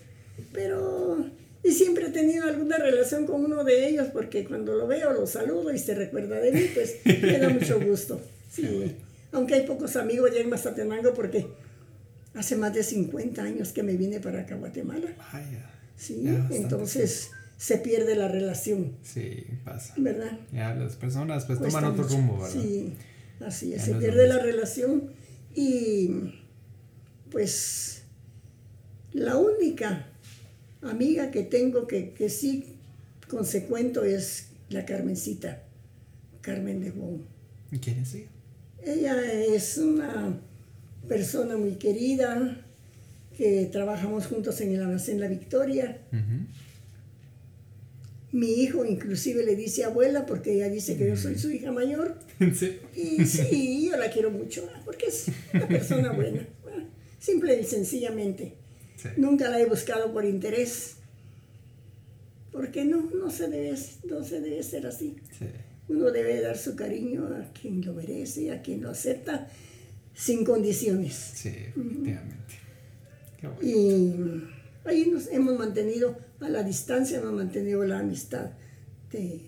[0.51, 1.25] Pero
[1.63, 5.25] y siempre he tenido alguna relación con uno de ellos porque cuando lo veo lo
[5.25, 8.21] saludo y se recuerda de mí, pues me da mucho gusto.
[8.53, 8.95] Sí.
[9.31, 11.47] Aunque hay pocos amigos ya en Mazatenango porque
[12.35, 15.07] hace más de 50 años que me vine para acá a Guatemala.
[15.33, 15.71] Vaya.
[15.97, 18.91] Sí, entonces se pierde la relación.
[19.01, 19.95] Sí, pasa.
[19.97, 20.37] ¿Verdad?
[20.51, 22.61] Ya las personas pues toman otro rumbo, ¿verdad?
[22.61, 22.93] Sí,
[23.39, 25.11] así es, se pierde la relación
[25.55, 26.11] y
[27.31, 28.03] pues
[29.11, 30.07] la única
[30.81, 32.77] amiga que tengo que, que sí
[33.27, 35.63] consecuento es la Carmencita,
[36.41, 37.21] Carmen de Wong.
[37.71, 38.29] ¿Y quién es ella?
[38.83, 40.39] Ella es una
[41.07, 42.63] persona muy querida,
[43.35, 45.97] que trabajamos juntos en el almacén La Victoria.
[48.33, 52.17] Mi hijo inclusive le dice abuela porque ella dice que yo soy su hija mayor.
[52.39, 52.79] ¿Sí?
[52.95, 56.45] Y sí, yo la quiero mucho porque es una persona buena,
[57.19, 58.55] simple y sencillamente.
[59.17, 60.95] Nunca la he buscado por interés.
[62.51, 63.77] Porque no, no se debe,
[64.09, 65.15] no se debe ser así.
[65.87, 69.47] Uno debe dar su cariño a quien lo merece, a quien lo acepta,
[70.15, 71.13] sin condiciones.
[71.35, 72.55] Sí, efectivamente.
[73.61, 74.13] Y
[74.85, 78.51] ahí nos hemos mantenido, a la distancia hemos mantenido la amistad
[79.11, 79.41] de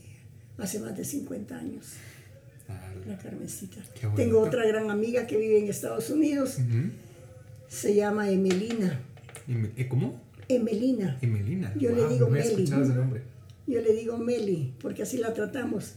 [0.57, 1.93] hace más de 50 años.
[3.07, 3.81] La Carmencita.
[4.15, 6.57] Tengo otra gran amiga que vive en Estados Unidos.
[7.67, 8.99] Se llama Emelina.
[9.47, 10.19] ¿Eh, ¿Cómo?
[10.47, 11.19] Emelina.
[11.21, 11.73] Emelina.
[11.75, 12.65] Yo le digo Meli.
[13.67, 15.93] Yo le digo Meli, porque así la tratamos.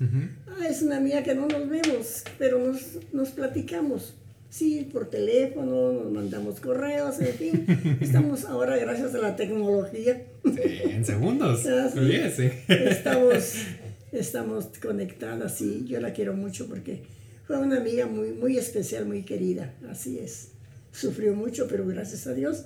[0.46, 4.14] Ah, es una amiga que no nos vemos, pero nos, nos platicamos.
[4.50, 7.98] Sí, por teléfono, nos mandamos correos, en fin.
[8.00, 10.26] Estamos ahora, gracias a la tecnología.
[10.44, 11.64] Sí, en segundos.
[12.68, 13.54] estamos,
[14.12, 15.84] estamos conectadas, sí.
[15.86, 17.02] Yo la quiero mucho porque
[17.46, 19.74] fue una amiga muy, muy especial, muy querida.
[19.90, 20.52] Así es.
[20.92, 22.64] Sufrió mucho, pero gracias a Dios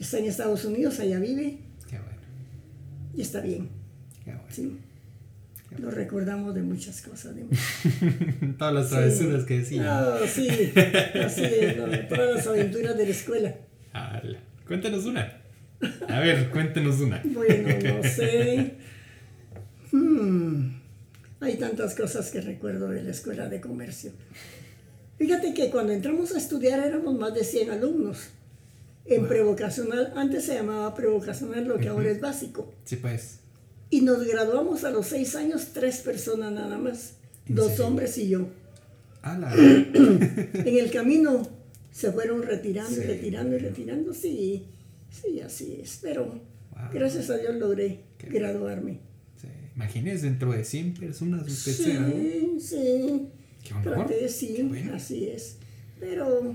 [0.00, 1.58] Está en Estados Unidos, allá vive.
[1.86, 2.18] Qué bueno.
[3.14, 3.68] Y está bien.
[4.24, 4.46] Qué bueno.
[4.48, 4.78] Sí.
[5.78, 7.34] Lo recordamos de muchas cosas.
[7.36, 7.44] De
[8.58, 9.82] Todas las travesuras que decía.
[9.82, 10.48] No, sí,
[11.24, 13.54] así es, no, todas las aventuras de la escuela.
[13.92, 14.38] Ala.
[14.66, 15.40] Cuéntanos una.
[16.08, 17.22] A ver, cuéntenos una.
[17.24, 18.74] Bueno, no sé.
[19.92, 20.72] Hmm,
[21.40, 24.12] Hay tantas cosas que recuerdo de la escuela de comercio.
[25.18, 28.30] Fíjate que cuando entramos a estudiar éramos más de 100 alumnos.
[29.06, 32.72] En prevocacional, antes se llamaba prevocacional, lo que ahora es básico.
[32.84, 33.39] Sí, pues.
[33.90, 37.14] Y nos graduamos a los seis años, tres personas nada más.
[37.48, 37.86] ¿En Dos serio?
[37.88, 38.48] hombres y yo.
[39.22, 39.52] Ala.
[39.54, 41.48] En el camino
[41.90, 43.00] se fueron retirando y Sí.
[43.02, 44.14] retirando y retirando.
[44.14, 44.66] Sí,
[45.10, 45.98] sí, así es.
[46.02, 46.88] Pero Wow.
[46.94, 49.00] gracias a Dios logré Qué graduarme.
[49.40, 49.48] Sí.
[49.74, 52.12] Imagínese dentro de 100 personas usted sea, ¿no?
[52.12, 53.26] Sí, sí.
[53.64, 54.06] Qué honor.
[54.06, 54.94] Traté, sí, Qué bueno.
[54.94, 55.56] así es.
[55.98, 56.54] Pero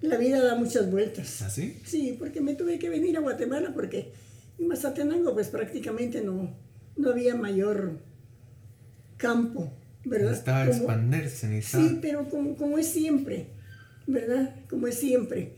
[0.00, 1.42] la vida da muchas vueltas.
[1.42, 1.76] ¿Así?
[1.84, 4.10] Sí, porque me tuve que venir a Guatemala porque
[4.60, 6.54] en Mazatenango pues prácticamente no,
[6.96, 7.98] no había mayor
[9.16, 9.72] campo,
[10.04, 10.30] ¿verdad?
[10.30, 11.88] Necesitaba Como- expandirse, necesitaba.
[11.88, 13.46] Sí, pero como, como es siempre,
[14.06, 14.54] ¿verdad?
[14.68, 15.54] Como es siempre.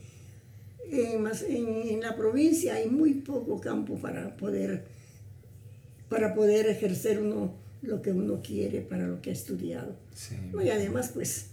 [0.91, 4.85] En, mas- en, en la provincia hay muy poco campo para poder,
[6.09, 9.97] para poder ejercer uno lo que uno quiere, para lo que ha estudiado.
[10.15, 10.37] Sí.
[10.53, 11.47] No, y además, pues,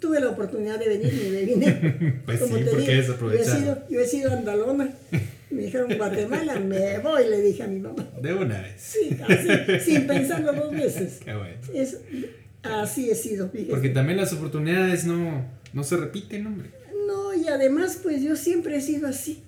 [0.00, 2.20] tuve la oportunidad de venir y me vine.
[2.26, 4.92] Pues Como sí, te porque digo, es yo he, sido, yo he sido andalona.
[5.50, 8.06] Me dijeron Guatemala, me voy, le dije a mi mamá.
[8.20, 8.74] De una vez.
[8.76, 11.20] Sí, así, sin pensarlo dos veces.
[11.24, 11.56] Qué bueno.
[11.72, 11.98] Es,
[12.62, 13.70] así he sido, fíjese.
[13.70, 16.70] Porque también las oportunidades no, no se repiten, hombre.
[17.06, 19.42] No, y además, pues yo siempre he sido así.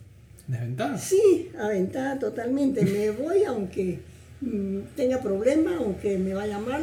[0.46, 0.96] De ventaja.
[0.96, 2.82] Sí, aventada totalmente.
[2.84, 3.98] Me voy aunque
[4.40, 6.82] mm, tenga problema, aunque me vaya mal,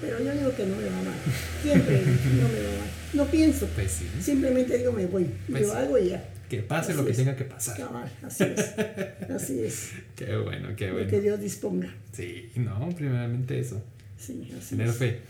[0.00, 1.14] pero yo digo que no me va mal.
[1.62, 2.02] Siempre
[2.40, 2.88] no me va mal.
[3.14, 3.66] No pienso.
[3.74, 4.06] Pues sí.
[4.20, 5.26] Simplemente digo me voy.
[5.50, 5.72] Pues sí.
[5.74, 6.24] hago y ya.
[6.48, 7.16] Que pase lo que es.
[7.16, 7.76] tenga que pasar.
[7.76, 8.74] Cabal, así es.
[9.30, 9.92] Así es.
[10.16, 11.20] Qué bueno, qué Lo que bueno.
[11.22, 11.94] Dios disponga.
[12.12, 13.82] Sí, no, primeramente eso.
[14.18, 14.96] Sí, así Tener es.
[14.96, 15.20] fe.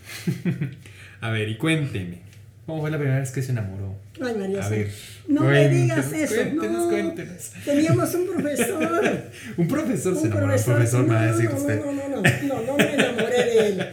[1.21, 2.19] A ver, y cuénteme.
[2.67, 3.95] ¿Cómo fue la primera vez que se enamoró?
[4.23, 4.65] Ay, María.
[4.65, 4.91] A ver.
[5.29, 6.35] No me digas eso.
[6.37, 6.89] Cuéntenos, no.
[6.91, 7.53] cuéntenos.
[7.65, 9.23] Teníamos un profesor.
[9.57, 10.55] Un profesor se enamoró.
[10.57, 11.85] Un profesor me va a no, decir no, usted.
[11.85, 13.87] No, no, no, no, no me enamoré de él.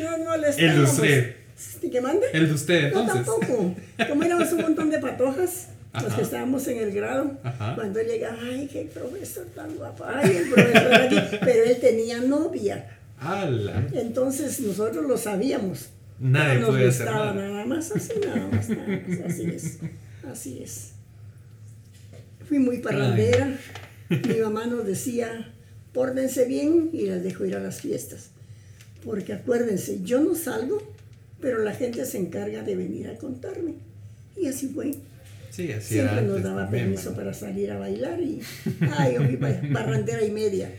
[0.00, 1.36] No, no le El de usted.
[1.82, 2.26] ¿Y qué mande?
[2.32, 3.74] El de usted, No, tampoco.
[4.08, 6.16] Como éramos un montón de patojas, los Ajá.
[6.16, 7.74] que estábamos en el grado, Ajá.
[7.76, 12.20] cuando él llega, ay, qué profesor tan guapo, ay, el profesor aquí, pero él tenía
[12.20, 12.98] novia.
[13.20, 13.86] ¡Hala!
[13.92, 15.88] Entonces nosotros lo sabíamos.
[16.18, 17.48] Nadie Nos hacer gustaba nada.
[17.48, 19.78] nada más, así nada más, nada más, así es,
[20.30, 20.90] así es.
[22.48, 23.56] Fui muy parrandera,
[24.10, 25.52] mi mamá nos decía,
[25.92, 28.30] pórdense bien y las dejo ir a las fiestas.
[29.04, 30.82] Porque acuérdense, yo no salgo,
[31.40, 33.74] pero la gente se encarga de venir a contarme.
[34.36, 34.94] Y así fue.
[35.54, 37.16] Sí, así era Siempre nos antes daba también, permiso ¿verdad?
[37.24, 38.40] para salir a bailar y,
[38.96, 39.36] ay, yo fui
[39.70, 40.70] barrandera y media.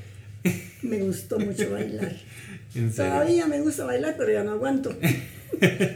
[0.82, 2.14] Me gustó mucho bailar.
[2.96, 4.96] Todavía me gusta bailar, pero ya no aguanto.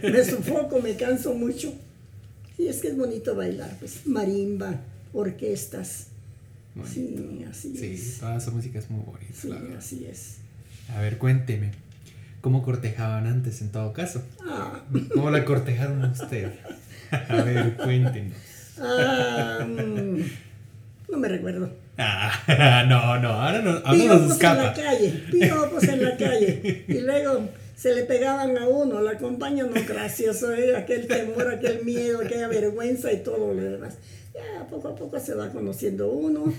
[0.03, 1.73] me sufoco, me canso mucho.
[2.57, 4.79] Y es que es bonito bailar, pues marimba,
[5.13, 6.07] orquestas.
[6.89, 8.19] Sí, así Sí, es.
[8.19, 10.35] toda esa música es muy bonita, Sí, la así es.
[10.95, 11.71] A ver, cuénteme.
[12.41, 14.23] ¿Cómo cortejaban antes en todo caso?
[14.45, 14.81] Ah,
[15.13, 16.51] ¿Cómo la cortejaron a usted?
[17.11, 18.37] A ver, cuéntenos.
[18.81, 20.21] Ah, mm,
[21.09, 21.71] no me recuerdo.
[21.97, 24.73] Ah, no, no, ahora no, ahora nos Piropos en la escapa.
[24.73, 26.85] calle, piropos en la calle.
[26.87, 30.75] Y luego se le pegaban a uno, la compañía no gracioso, ¿eh?
[30.75, 33.95] aquel temor, aquel miedo, aquella vergüenza y todo lo demás.
[34.33, 36.53] Ya poco a poco se va conociendo uno,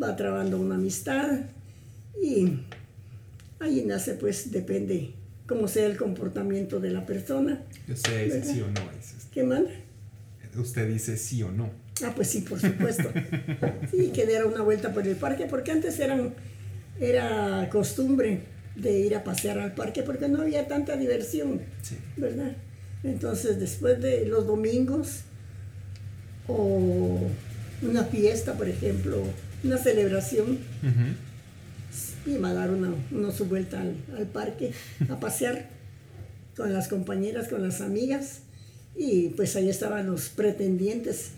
[0.00, 1.38] va trabando una amistad
[2.22, 2.58] y
[3.60, 5.12] ahí nace pues, depende
[5.46, 7.62] cómo sea el comportamiento de la persona.
[7.88, 8.80] Usted dice sí o no.
[8.98, 9.30] usted.
[9.32, 9.70] ¿Qué manda?
[10.56, 11.70] Usted dice sí o no.
[12.04, 13.10] Ah, pues sí, por supuesto.
[13.90, 16.34] Sí, que diera una vuelta por el parque, porque antes eran,
[17.00, 18.40] era costumbre
[18.76, 21.96] de ir a pasear al parque porque no había tanta diversión, Sí.
[22.16, 22.56] ¿verdad?
[23.04, 25.20] Entonces, después de los domingos
[26.48, 27.20] o
[27.82, 29.22] una fiesta, por ejemplo,
[29.62, 32.30] una celebración, Ujú.
[32.30, 34.72] iba a dar una, una su vuelta al, al parque
[35.08, 35.68] a pasear
[36.56, 38.40] con las compañeras, con las amigas,
[38.96, 41.30] y pues ahí estaban los pretendientes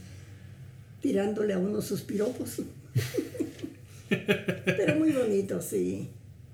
[1.00, 2.62] tirándole a uno sus piropos.
[4.08, 6.10] Pero muy bonito, sí.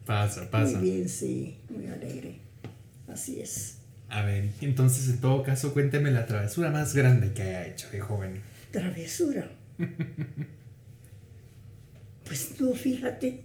[0.06, 0.78] Pasa, pasa.
[0.78, 1.56] Muy bien, sí.
[1.70, 2.36] Muy alegre.
[3.08, 3.78] Así es.
[4.08, 8.00] A ver, entonces en todo caso cuénteme la travesura más grande que haya hecho de
[8.00, 8.40] joven.
[8.70, 9.50] Travesura.
[12.24, 13.40] Pues no, fíjate.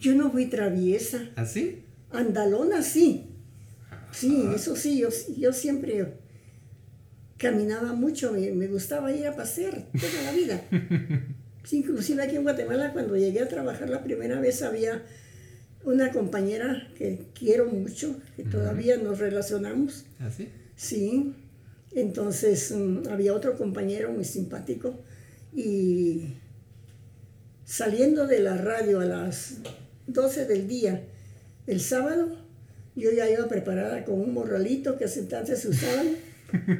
[0.00, 1.30] Yo no fui traviesa.
[1.36, 1.84] ¿Así?
[2.10, 3.26] Andalona sí.
[4.10, 6.14] Sí, eso sí, yo, yo siempre
[7.38, 10.62] caminaba mucho, me, me gustaba ir a pasear toda la vida.
[11.70, 15.02] Inclusive aquí en Guatemala, cuando llegué a trabajar la primera vez, había
[15.84, 20.04] una compañera que quiero mucho, que todavía nos relacionamos.
[20.18, 20.48] ¿Ah, sí?
[20.76, 21.34] Sí.
[21.94, 24.94] Entonces mm, había otro compañero muy simpático
[25.54, 26.34] y
[27.64, 29.58] saliendo de la radio a las
[30.06, 31.04] 12 del día,
[31.66, 32.36] el sábado,
[32.94, 36.08] yo ya iba preparada con un morralito que hace entonces se usaban,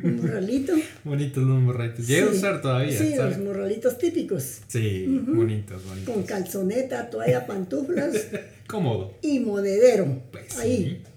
[0.02, 0.72] morralito.
[1.04, 2.06] Bonitos los morralitos.
[2.06, 2.36] Llega a Sí.
[2.38, 2.98] usar todavía.
[2.98, 3.36] Sí, ¿sabes?
[3.38, 6.14] los morralitos típicos, Sí, bonitos, bonitos.
[6.14, 8.14] con calzoneta, toalla, pantuflas
[8.66, 9.14] Cómodo.
[9.22, 10.22] y monedero.
[10.32, 10.76] Pues Ahí.
[10.76, 11.10] sí.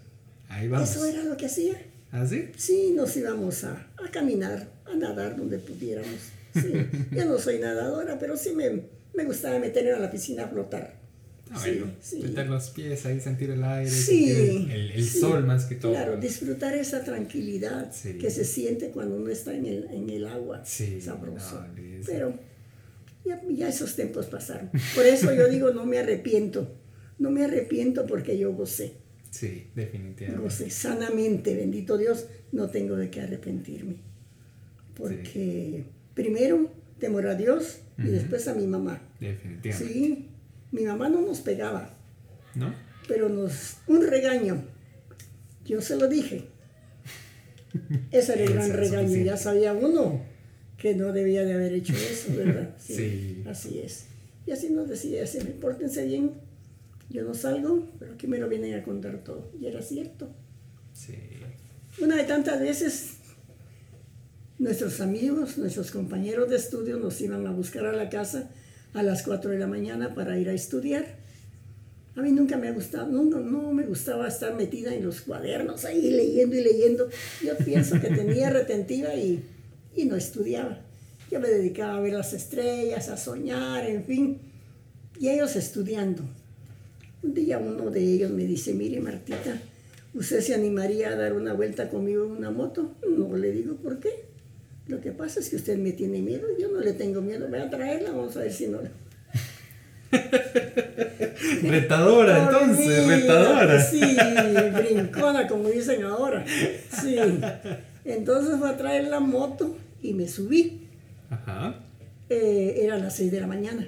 [0.49, 0.89] Ahí vamos.
[0.89, 1.73] Eso era lo que hacía.
[2.11, 2.49] ¿Ah, sí?
[2.57, 6.19] Sí, nos íbamos a, a caminar, a nadar donde pudiéramos.
[6.53, 6.73] Sí.
[7.11, 8.81] Yo no soy nadadora, pero sí me,
[9.15, 11.00] me gustaba meterme a la piscina a flotar.
[11.53, 12.19] Ah, Sí, bueno, sí.
[12.23, 15.19] meter los pies ahí, sentir el aire, Sí, sentir el, el sí.
[15.19, 15.91] sol más que todo.
[15.91, 18.13] Claro, disfrutar esa tranquilidad Sí.
[18.17, 20.63] que se siente cuando uno está en el, en el agua.
[20.65, 21.61] Sí, Sabroso.
[21.61, 22.03] no.
[22.05, 22.33] Pero
[23.25, 24.69] ya, ya esos tiempos pasaron.
[24.95, 26.73] Por eso yo digo, no me arrepiento.
[27.19, 28.93] No me arrepiento porque yo gocé.
[29.29, 30.41] Sí, definitivamente.
[30.43, 33.95] Gocé sanamente, bendito Dios, no tengo de qué arrepentirme.
[34.95, 38.11] Porque primero temor a Dios y Ujú.
[38.11, 39.01] después a mi mamá.
[39.19, 39.93] Definitivamente.
[39.93, 40.27] Sí,
[40.71, 41.93] mi mamá no nos pegaba,
[42.55, 42.73] ¿No?
[43.07, 44.63] pero nos un regaño.
[45.65, 46.45] Yo se lo dije.
[48.12, 49.23] Ese era el gran regaño.
[49.23, 50.21] Ya sabía uno
[50.77, 52.75] que no debía de haber hecho eso, ¿verdad?
[52.79, 53.43] Sí.
[53.47, 54.05] Así es.
[54.45, 56.31] Y así nos decía, así, pórtense bien.
[57.10, 59.51] Yo no salgo, pero aquí me lo vienen a contar todo.
[59.60, 60.34] Y era cierto.
[60.93, 61.13] Sí.
[61.99, 63.17] Una de tantas veces
[64.57, 68.49] nuestros amigos, nuestros compañeros de estudio nos iban a buscar a la casa
[68.93, 71.06] a las 4 de la mañana para ir a estudiar.
[72.15, 76.12] A mí nunca me no, no, no me gustaba estar metida en los cuadernos ahí
[76.12, 77.08] leyendo y leyendo.
[77.41, 79.43] Yo pienso que tenía retentiva y,
[79.95, 80.80] y no estudiaba.
[81.32, 84.39] Yo me dedicaba a ver las estrellas, a soñar, en fin.
[85.19, 86.23] Y ellos estudiando.
[87.23, 89.62] Un día uno de ellos me dice, mire Martita,
[90.13, 92.95] ¿usted se animaría a dar una vuelta conmigo en una moto?
[93.08, 94.30] No le digo, ¿por qué?
[94.91, 97.60] Lo que pasa es que usted me tiene miedo, yo no le tengo miedo, voy
[97.60, 98.80] a traerla, vamos a ver si no...
[101.63, 103.82] Retadora, entonces, retadora.
[103.82, 104.01] Sí,
[104.75, 106.43] brincona, como dicen ahora.
[107.01, 107.17] Sí.
[108.04, 110.89] Entonces fue a traer la moto y me subí.
[111.30, 111.75] Ajá.
[112.27, 113.88] Eh, eran las 6 de la mañana.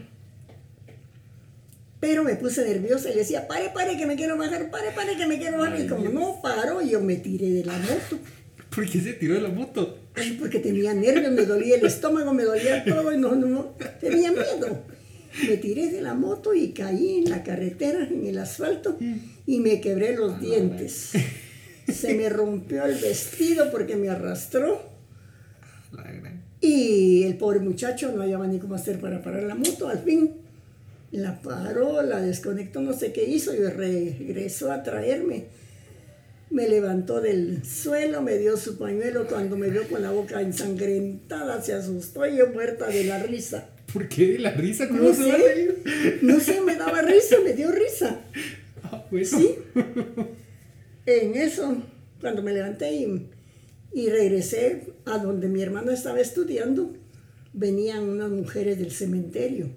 [1.99, 5.17] Pero me puse nerviosa y le decía, pare, pare, que me quiero bajar, pare, pare,
[5.17, 5.81] que me quiero bajar.
[5.81, 8.19] Y como no paró, yo me tiré de la moto.
[8.73, 9.99] ¿Por qué se tiró de la moto?
[10.15, 14.31] Ay, porque tenía nervios, me dolía el estómago, me dolía todo y no, no, tenía
[14.31, 14.83] miedo.
[15.47, 18.97] Me tiré de la moto y caí en la carretera, en el asfalto,
[19.45, 21.11] y me quebré los dientes.
[21.91, 24.81] Se me rompió el vestido porque me arrastró.
[26.61, 29.89] Y el pobre muchacho no hallaba ni cómo hacer para parar la moto.
[29.89, 30.31] Al fin
[31.11, 35.45] la paró, la desconectó, no sé qué hizo y regresó a traerme.
[36.53, 39.25] Me levantó del suelo, me dio su pañuelo.
[39.25, 43.69] Cuando me vio con la boca ensangrentada, se asustó y yo muerta de la risa.
[43.91, 44.87] ¿Por qué la risa?
[44.87, 48.21] ¿Cómo No se va a sé, no sé, me daba risa, me dio risa.
[48.83, 49.25] Ah, bueno.
[49.25, 49.55] Sí.
[51.07, 51.75] En eso,
[52.21, 53.29] cuando me levanté y,
[53.91, 56.93] y regresé a donde mi hermana estaba estudiando,
[57.53, 59.71] venían unas mujeres del cementerio.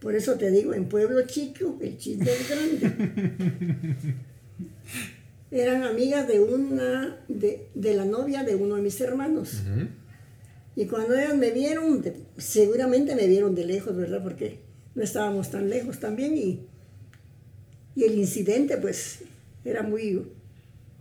[0.00, 4.06] Por eso te digo, en pueblo chico el chisme es grande.
[5.50, 9.62] Eran amigas de una, de, de la novia de uno de mis hermanos.
[10.76, 14.22] Y cuando ellas me vieron, de- seguramente me vieron de lejos, ¿verdad?
[14.22, 14.60] Porque
[14.94, 16.60] no estábamos tan lejos también y,
[17.96, 19.20] y el incidente pues
[19.64, 20.22] era muy,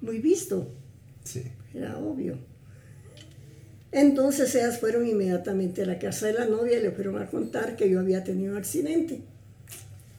[0.02, 0.68] muy visto,
[1.24, 1.44] Sí.
[1.76, 2.38] era obvio.
[3.92, 7.76] Entonces ellas fueron inmediatamente a la casa de la novia y le fueron a contar
[7.76, 9.22] que yo había tenido un accidente.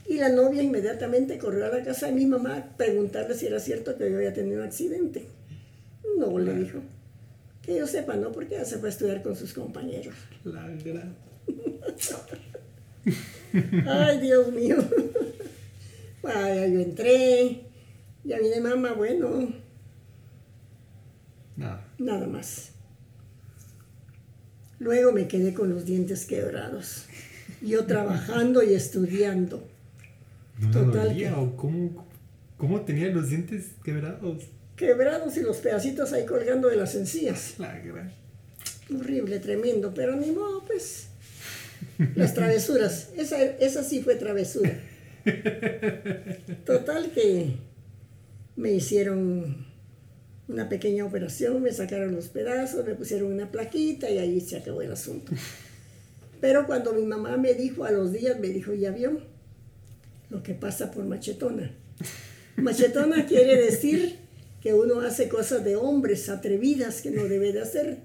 [0.08, 3.60] Y la novia inmediatamente corrió a la casa de mi mamá a preguntarle si era
[3.60, 5.26] cierto que yo había tenido un accidente.
[6.18, 6.80] No, le dijo.
[7.62, 10.14] Que yo sepa, no, porque ella se fue a estudiar con sus compañeros.
[10.44, 11.14] La gran.
[13.86, 14.76] Ay, Dios mío.
[16.22, 17.62] Vaya, yo entré.
[18.24, 19.52] Ya viene mamá, bueno,
[21.56, 21.78] No.
[21.98, 22.70] nada más.
[24.78, 27.06] Luego me quedé con los dientes quebrados.
[27.62, 29.62] Yo trabajando y estudiando.
[30.60, 32.08] ¿No Total dolía que- o cómo,
[32.56, 34.44] cómo tenía los dientes quebrados?
[34.76, 37.54] Quebrados y los pedacitos ahí colgando de las encías.
[37.58, 38.12] La gran.
[38.94, 41.08] Horrible, tremendo, pero ni modo, pues.
[42.14, 43.10] Las travesuras.
[43.16, 44.78] Esa, esa sí fue travesura.
[46.66, 47.56] Total que
[48.56, 49.66] me hicieron
[50.48, 54.82] una pequeña operación, me sacaron los pedazos, me pusieron una plaquita y ahí se acabó
[54.82, 55.32] el asunto.
[56.40, 59.20] Pero cuando mi mamá me dijo a los días, me dijo, ya vio,
[60.30, 61.70] lo que pasa por machetona.
[62.56, 64.16] Machetona quiere decir
[64.62, 67.98] que uno hace cosas de hombres atrevidas que no debe de hacer.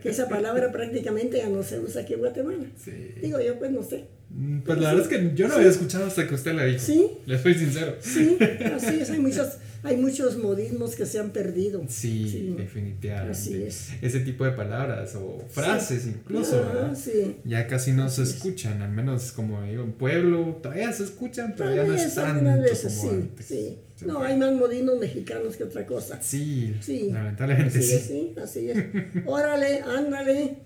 [0.00, 2.66] Que esa palabra prácticamente ya no se usa aquí en Guatemala.
[2.76, 3.14] Sí.
[3.20, 4.04] Digo yo, pues no sé.
[4.30, 6.80] Mm, Pues la verdad es que yo no había escuchado hasta que usted la dijo.
[6.80, 7.06] Sí.
[7.26, 7.96] Le soy sincero.
[8.00, 8.36] Sí,
[8.74, 9.10] así es.
[9.10, 9.48] Hay muchos,
[9.82, 11.82] hay muchos modismos que se han perdido.
[11.88, 12.54] Sí, Sí.
[12.58, 13.30] definitivamente.
[13.30, 13.90] Así es.
[14.02, 16.98] Ese tipo de palabras o frases incluso, Ah, ¿verdad?
[17.00, 17.36] sí.
[17.44, 18.36] Ya casi no se Así es.
[18.38, 22.62] escuchan, al menos como digo, en pueblo todavía se escuchan, pero ya no es tanto
[22.62, 23.46] veces, como sí, antes.
[23.46, 23.78] sí.
[23.96, 24.04] Sí.
[24.04, 26.20] No, hay más modismos mexicanos que otra cosa.
[26.20, 27.08] Sí, Sí.
[27.10, 27.94] lamentablemente Así sí.
[27.94, 28.84] es, sí, así es.
[29.24, 30.58] Órale, ándale,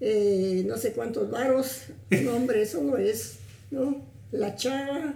[0.00, 1.84] eh, no sé cuántos varos.
[2.10, 3.38] No, hombre, eso no es,
[3.70, 4.02] ¿no?
[4.32, 5.14] La chava.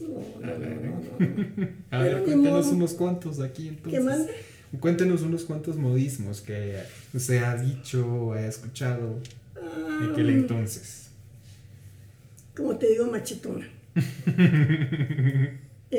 [0.00, 0.08] No,
[0.40, 1.68] no, no, no, no.
[1.90, 2.16] A ver,
[2.66, 2.76] modo.
[2.76, 3.92] unos cuantos aquí entonces.
[3.92, 4.32] ¿Qué manda?
[4.78, 6.78] Cuéntenos unos cuantos modismos que
[7.12, 9.18] usted ha dicho o ha escuchado
[9.56, 11.08] en Ah, aquel entonces.
[12.56, 13.68] como te digo, machetona.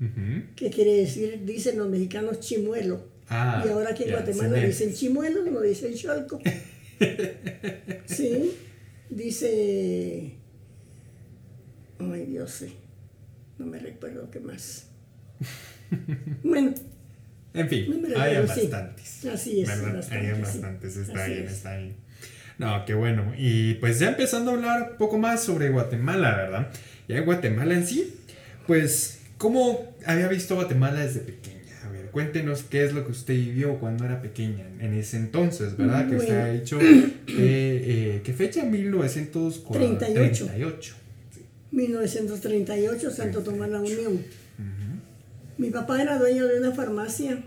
[0.00, 0.42] Ujú.
[0.56, 3.09] que quiere decir, dicen los mexicanos chimuelo.
[3.30, 6.40] Ah, y ahora aquí en Guatemala sí, dicen chimuelo, no dicen cholco.
[8.06, 8.52] sí,
[9.08, 10.34] dice.
[11.98, 12.72] Ay, Dios sé.
[13.58, 14.86] No me recuerdo qué más.
[16.42, 16.74] Bueno,
[17.54, 18.46] En fin, No hay sí.
[18.46, 19.24] bastantes.
[19.26, 20.40] Así es, hay sí.
[20.40, 21.52] bastantes, está Así bien, es.
[21.52, 21.96] está bien.
[22.58, 23.32] No, qué bueno.
[23.36, 26.70] Y pues ya empezando a hablar un poco más sobre Guatemala, ¿verdad?
[27.08, 28.14] Ya en Guatemala en sí,
[28.66, 31.59] pues, ¿cómo había visto Guatemala desde pequeña?
[32.12, 36.08] Cuéntenos qué es lo que usted vivió cuando era pequeña, en ese entonces, ¿verdad?
[36.08, 38.64] Que usted ha dicho, que, eh, ¿qué fecha?
[38.64, 40.46] 1938.
[40.46, 40.94] 38.
[41.70, 44.24] 1938, Santo Tomás la Unión.
[45.58, 47.42] Mi papá era dueño de una farmacia,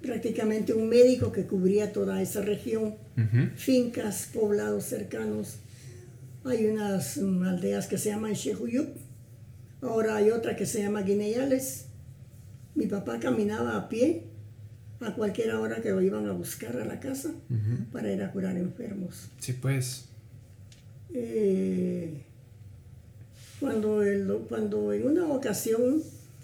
[0.00, 2.96] prácticamente un médico que cubría toda esa región.
[3.56, 5.58] Fincas, poblados cercanos.
[6.44, 8.96] Hay unas mm, aldeas que se llaman Shehuyup,
[9.82, 11.87] ahora hay otra que se llama Guineyales.
[12.78, 14.22] Mi papá caminaba a pie
[15.00, 17.30] a cualquier hora que lo iban a buscar a la casa
[17.92, 19.30] para ir a curar enfermos.
[19.40, 20.04] Sí, pues.
[21.12, 22.22] Eh,
[23.60, 26.02] cuando, el- cuando en una ocasión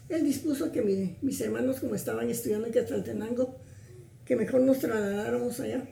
[0.09, 3.57] él dispuso que mi- mis hermanos, como estaban estudiando en Quetzaltenango,
[4.25, 5.85] que mejor nos trasladáramos allá.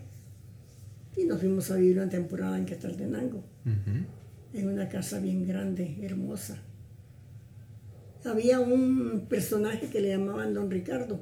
[1.17, 3.45] Y nos fuimos a vivir una temporada en Quetzaltenango,
[4.55, 6.61] en una casa bien grande, hermosa.
[8.25, 11.21] Había un personaje que le llamaban Don Ricardo.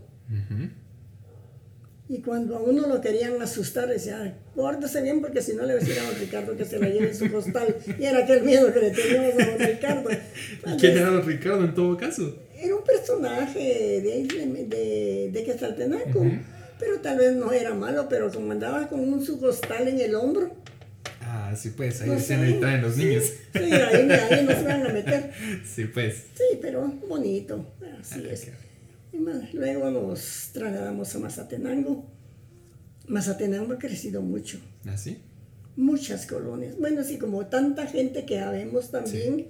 [2.11, 6.03] Y cuando a uno lo querían asustar, decía, pórtese bien porque si no le decía
[6.03, 7.77] a don Ricardo que se la lleve en su costal.
[8.01, 10.11] Y era aquel miedo que le teníamos a don Ricardo.
[10.11, 12.37] ¿Y quién era don Ricardo en todo caso?
[12.59, 16.25] Era un personaje de, de, de, de Quetzaltenango,
[16.81, 20.17] pero tal vez no era malo, pero como andaba con un su costal en el
[20.17, 20.51] hombro,
[21.51, 22.37] Ah, sí, pues, ahí No se sé.
[22.37, 23.25] necesitan los niños.
[23.25, 25.31] sí, ahí, ahí nos iban a meter.
[25.75, 26.15] Sí, pues.
[26.35, 27.67] Sí, pero bonito,
[28.01, 28.41] así Ah, es.
[28.43, 28.53] qué-
[29.13, 32.07] Y más, luego nos trasladamos a Mazatenango.
[33.09, 34.61] Mazatenango ha crecido mucho.
[34.87, 35.19] ¿Así?
[35.77, 36.77] muchas colonias.
[36.79, 39.47] Bueno, así como tanta gente que habemos también,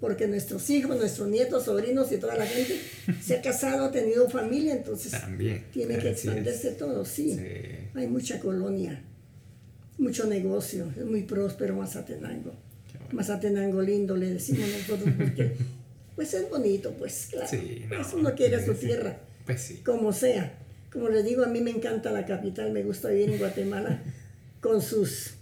[0.00, 2.74] porque nuestros hijos, nuestros nietos, sobrinos y toda la gente
[3.22, 5.66] se ha casado, ha tenido familia, entonces También.
[5.72, 7.32] tiene que expandirse todo, sí.
[7.34, 7.88] Sí.
[7.94, 9.04] Hay mucha colonia,
[9.98, 12.52] mucho negocio, es muy próspero Mazatenango.
[12.92, 13.06] Bueno.
[13.12, 15.52] Mazatenango lindo, le decimos nosotros, porque
[16.14, 17.48] pues es bonito, pues claro.
[17.48, 19.76] Sí, no, Pues uno quiere su sí, tierra Pues sí.
[19.84, 20.54] como sea.
[20.92, 24.02] Como les digo, a mí me encanta la capital, me gusta vivir en Guatemala
[24.60, 25.34] con sus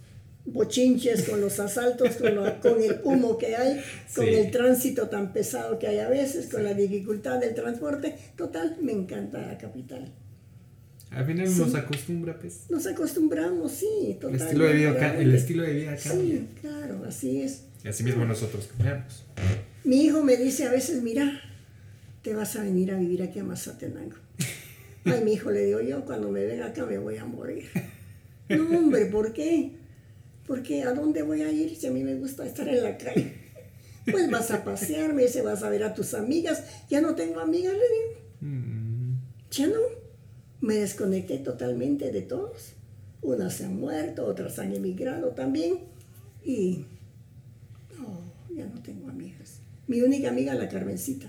[0.45, 3.81] bochinches, con los asaltos, con, lo- con el humo que hay,
[4.15, 4.33] con Sí.
[4.33, 8.15] el tránsito tan pesado que hay a veces, con la dificultad del transporte.
[8.37, 10.09] Total, me encanta la capital.
[11.11, 11.59] Al final Sí.
[11.59, 12.69] nos acostumbra, pues.
[12.69, 14.35] Nos acostumbramos, sí, El total.
[14.41, 16.35] estilo de vida, ca- el estilo de vida cambia.
[16.35, 17.61] Sí, claro, así es.
[17.83, 19.23] Y así mismo nosotros cambiamos.
[19.83, 21.41] Mi hijo me dice a veces, mira,
[22.21, 24.17] te vas a venir a vivir aquí a Mazatenango.
[25.05, 27.69] Ay, mi hijo, le digo yo, cuando me ven acá me voy a morir.
[28.49, 29.71] No, hombre, ¿por qué?
[30.45, 33.33] Porque ¿a dónde voy a ir si a mí me gusta estar en la calle?
[34.11, 36.63] Pues vas a pasear, me dice, vas a ver a tus amigas.
[36.89, 38.21] Ya no tengo amigas, le digo.
[38.41, 39.17] Mm,
[39.51, 39.96] Ya no.
[40.61, 42.73] Me desconecté totalmente de todos.
[43.21, 45.79] Unas se han muerto, otras han emigrado también.
[46.43, 46.85] Y
[47.97, 48.21] no,
[48.55, 49.59] ya no tengo amigas.
[49.87, 51.27] Mi única amiga es la Carmencita.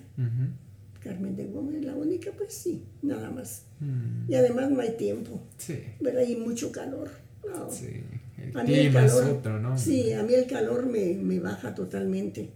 [1.02, 3.62] Carmen de Gómez, la única, pues sí, nada más.
[3.80, 5.78] Mm, Y además no hay tiempo, Sí.
[6.00, 6.22] ¿verdad?
[6.26, 7.08] Y mucho calor.
[7.48, 7.70] No.
[7.70, 8.02] Sí.
[8.36, 9.78] El A mí el es calor, otro, ¿no?
[9.78, 12.50] sí, a mí el calor me, me baja totalmente.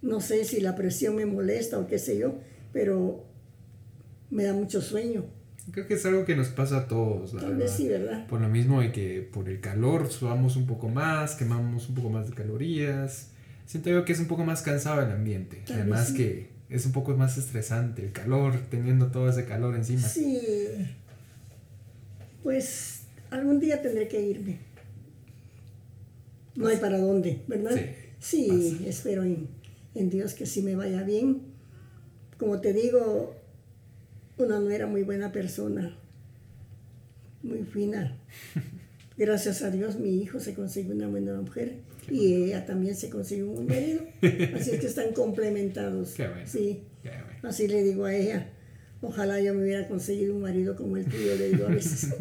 [0.00, 2.34] No sé si la presión me molesta o qué sé yo,
[2.72, 3.24] pero
[4.30, 5.24] me da mucho sueño.
[5.70, 7.66] Creo que es algo que nos pasa a todos, la verdad.
[7.68, 8.26] sí, ¿verdad?
[8.26, 12.10] Por lo mismo de que por el calor sudamos un poco más, quemamos un poco
[12.10, 13.28] más de calorías.
[13.66, 15.62] Siento yo que es un poco más cansado el ambiente.
[15.66, 16.14] Tal Además sí.
[16.16, 20.02] que es un poco más estresante el calor, teniendo todo ese calor encima.
[20.02, 20.38] Sí.
[22.42, 24.58] Pues algún día tendré que irme.
[26.54, 27.70] No hay para dónde, ¿verdad?
[28.18, 29.48] Sí, Sí, espero en,
[29.94, 31.42] en Dios que sí me vaya bien.
[32.36, 33.36] Como te digo,
[34.44, 35.96] una no era muy buena persona,
[37.42, 38.16] muy fina.
[39.18, 41.74] Gracias a Dios mi hijo se consiguió una buena mujer
[42.10, 44.02] y ella también se consiguió un marido.
[44.56, 46.14] Así es que están complementados.
[46.14, 46.46] Qué bueno.
[46.46, 46.82] Sí.
[47.02, 47.48] Qué bueno.
[47.48, 48.48] Así le digo a ella,
[49.02, 52.14] ojalá yo me hubiera conseguido un marido como el tuyo, le digo a veces.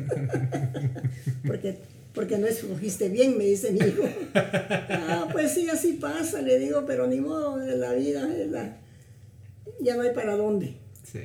[1.47, 1.77] porque,
[2.13, 4.03] porque no escogiste bien, me dice mi hijo.
[4.35, 8.77] ah, pues sí, así pasa, le digo, pero ni modo, de la vida, la-
[9.79, 10.75] ya no hay para dónde.
[11.03, 11.19] Sí.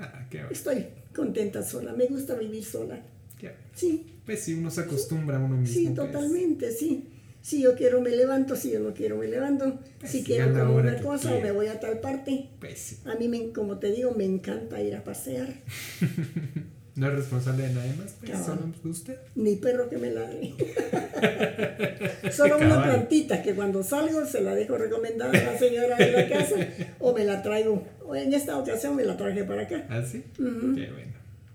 [0.00, 0.50] Ah, qué bueno.
[0.52, 3.00] Estoy contenta sola, me gusta vivir sola.
[3.38, 3.52] qué.
[3.74, 5.74] Sí, Pues si uno se acostumbra a uno mismo.
[5.74, 7.06] sí, totalmente, sí.
[7.42, 9.78] Si yo quiero me levanto, si yo no quiero me levanto.
[9.98, 11.46] Pues si sí, quiero como una cosa o quiera.
[11.46, 12.48] me voy a tal parte.
[12.60, 12.98] Pues sí.
[13.06, 15.54] A mí, me, como te digo, me encanta ir a pasear.
[16.96, 19.16] No es responsable de nadie más, pues, solo usted.
[19.36, 20.54] Ni perro que me ladre.
[22.32, 26.28] Solo una plantita que cuando salgo se la dejo recomendada a la señora de la
[26.28, 26.56] casa
[26.98, 27.84] o me la traigo.
[28.06, 29.86] O en esta ocasión me la traje para acá.
[29.88, 30.24] ¿Ah, sí?
[30.38, 30.74] Ujú.
[30.74, 31.12] Qué bueno.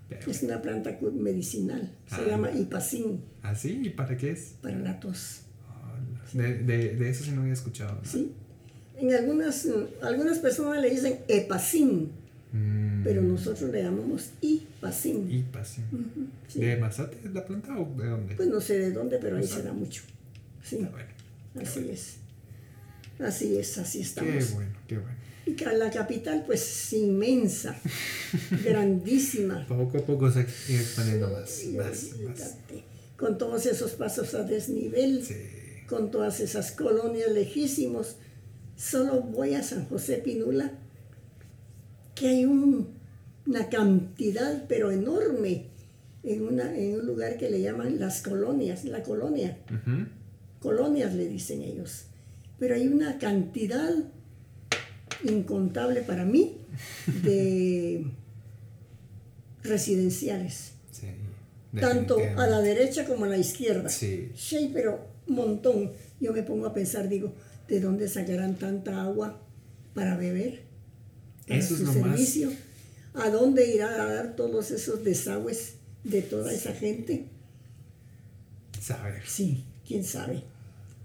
[0.08, 0.30] Qué bueno.
[0.30, 1.92] Es una planta medicinal.
[2.08, 2.24] Se Ah.
[2.28, 3.80] llama hipacín ¿Ah, sí?
[3.84, 4.54] ¿Y para qué es?
[4.62, 5.42] para la tos.
[5.68, 6.44] Hola.
[6.44, 7.94] De, de, de eso sí no había escuchado.
[7.96, 8.04] ¿no?
[8.08, 8.32] ¿sí?
[8.98, 9.68] En algunas,
[10.02, 12.10] algunas personas le dicen hepacín,
[12.52, 14.30] Mm, pero nosotros le llamamos.
[15.92, 16.60] Ujú, sí.
[16.60, 18.34] ¿De Mazate es la planta o de dónde?
[18.36, 20.02] Pues no sé de dónde, pero ahí se da mucho.
[20.62, 21.08] Sí, Ah, bueno.
[21.68, 22.16] así es.
[23.18, 24.52] Así es, así Qué estamos.
[24.54, 25.16] bueno, qué bueno.
[25.46, 27.76] Y la capital, pues, es inmensa,
[28.64, 29.64] grandísima.
[29.68, 32.54] Poco a poco se expandiendo más, Sí, más, más.
[33.16, 35.34] Con todos esos pasos a desnivel, Sí.
[35.88, 38.16] con todas esas colonias lejísimos.
[38.76, 40.72] Solo voy a San José Pinula,
[42.14, 42.88] que hay un-
[43.46, 45.66] una cantidad, pero enorme,
[46.22, 49.56] en, una, en un lugar que le llaman las colonias, la colonia.
[50.60, 52.06] Colonias le dicen ellos.
[52.58, 53.90] Pero hay una cantidad
[55.24, 56.58] incontable para mí
[57.22, 58.06] de
[59.62, 61.06] residenciales, Sí.
[61.80, 63.88] tanto a la derecha como a la izquierda.
[63.88, 64.30] Sí.
[64.34, 65.92] Sí, pero montón.
[66.20, 67.34] Yo me pongo a pensar, digo,
[67.68, 69.38] ¿de dónde sacarán tanta agua
[69.94, 70.62] para beber?
[71.46, 72.50] Para Eso es su más- servicio.
[73.16, 77.26] ¿A dónde irá a dar todos esos desagües de toda esa gente?
[78.80, 79.22] Saber.
[79.26, 80.42] Sí, quién sabe.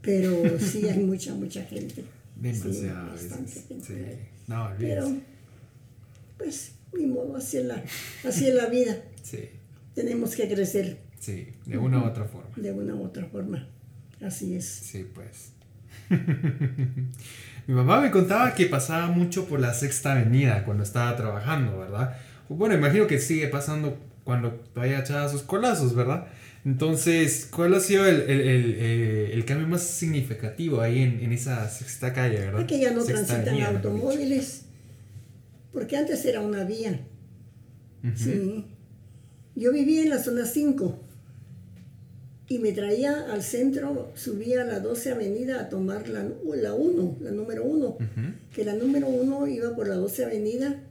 [0.02, 2.04] Pero sí hay mucha, mucha gente.
[2.36, 3.18] Demasiado.
[3.18, 4.28] Sí, bastante gente Sí.
[4.48, 5.12] No, Pero,
[6.38, 7.84] pues, ni modo, así es la,
[8.26, 9.02] así es la vida.
[9.24, 9.50] Sí.
[9.96, 11.48] Tenemos que crecer Sí.
[11.66, 12.50] De una u otra forma.
[12.56, 13.68] de una u otra forma.
[14.22, 14.66] Así es.
[14.66, 15.52] Sí, pues.
[17.68, 22.18] Mi mamá me contaba que pasaba mucho por la Sexta Avenida cuando estaba trabajando, ¿verdad?
[22.50, 26.28] Bueno, imagino que sigue pasando cuando vaya a echar sus colazos, ¿verdad?
[26.66, 31.32] Entonces, ¿cuál ha sido el, el- el- eh, el cambio más significativo ahí en, en
[31.32, 32.62] esa sexta calle, verdad?
[32.62, 34.66] Aquí ya no Sexta transitan avenida, automóviles,
[35.74, 37.00] porque antes era una vía.
[38.04, 38.14] Ujú.
[38.18, 38.66] Sí.
[39.56, 41.00] Yo vivía en la zona 5
[42.52, 47.18] y me traía al centro, subía a la 12 Avenida a tomar la, la 1,
[47.22, 47.88] la número 1.
[47.88, 48.02] Ujú.
[48.54, 50.82] que la número uno iba por la 12 Avenida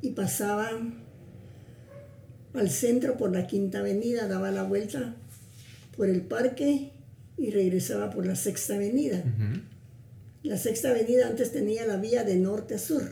[0.00, 0.70] y pasaba
[2.54, 5.16] al centro por la Quinta Avenida, daba la vuelta
[5.98, 6.92] por el parque
[7.36, 9.18] y regresaba por la Sexta Avenida.
[9.18, 9.60] Ujú.
[10.44, 13.02] La Sexta Avenida antes tenía la vía de norte a sur.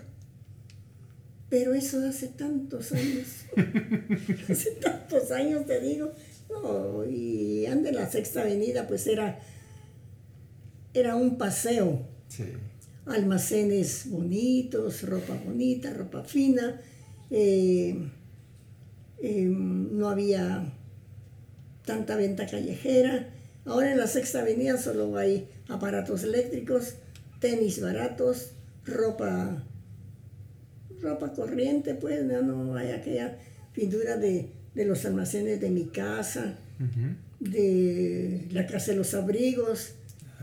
[1.50, 3.26] Pero eso hace tantos años.
[4.48, 6.12] hace tantos años te digo.
[6.51, 9.38] No, y antes la Sexta Avenida pues era,
[10.95, 12.45] era un paseo Sí.
[13.07, 16.80] almacenes bonitos, ropa bonita, ropa fina.
[17.30, 17.97] eh,
[19.22, 20.72] eh, no había
[21.86, 23.28] tanta venta callejera.
[23.64, 26.97] Ahora en la Sexta Avenida solo hay aparatos eléctricos,
[27.40, 28.53] tenis baratos,
[28.84, 29.64] ropa,
[31.01, 33.38] ropa corriente, pues ya no hay aquella
[33.72, 36.54] pintura de, de los almacenes de mi casa,
[37.40, 39.92] de la casa de los abrigos.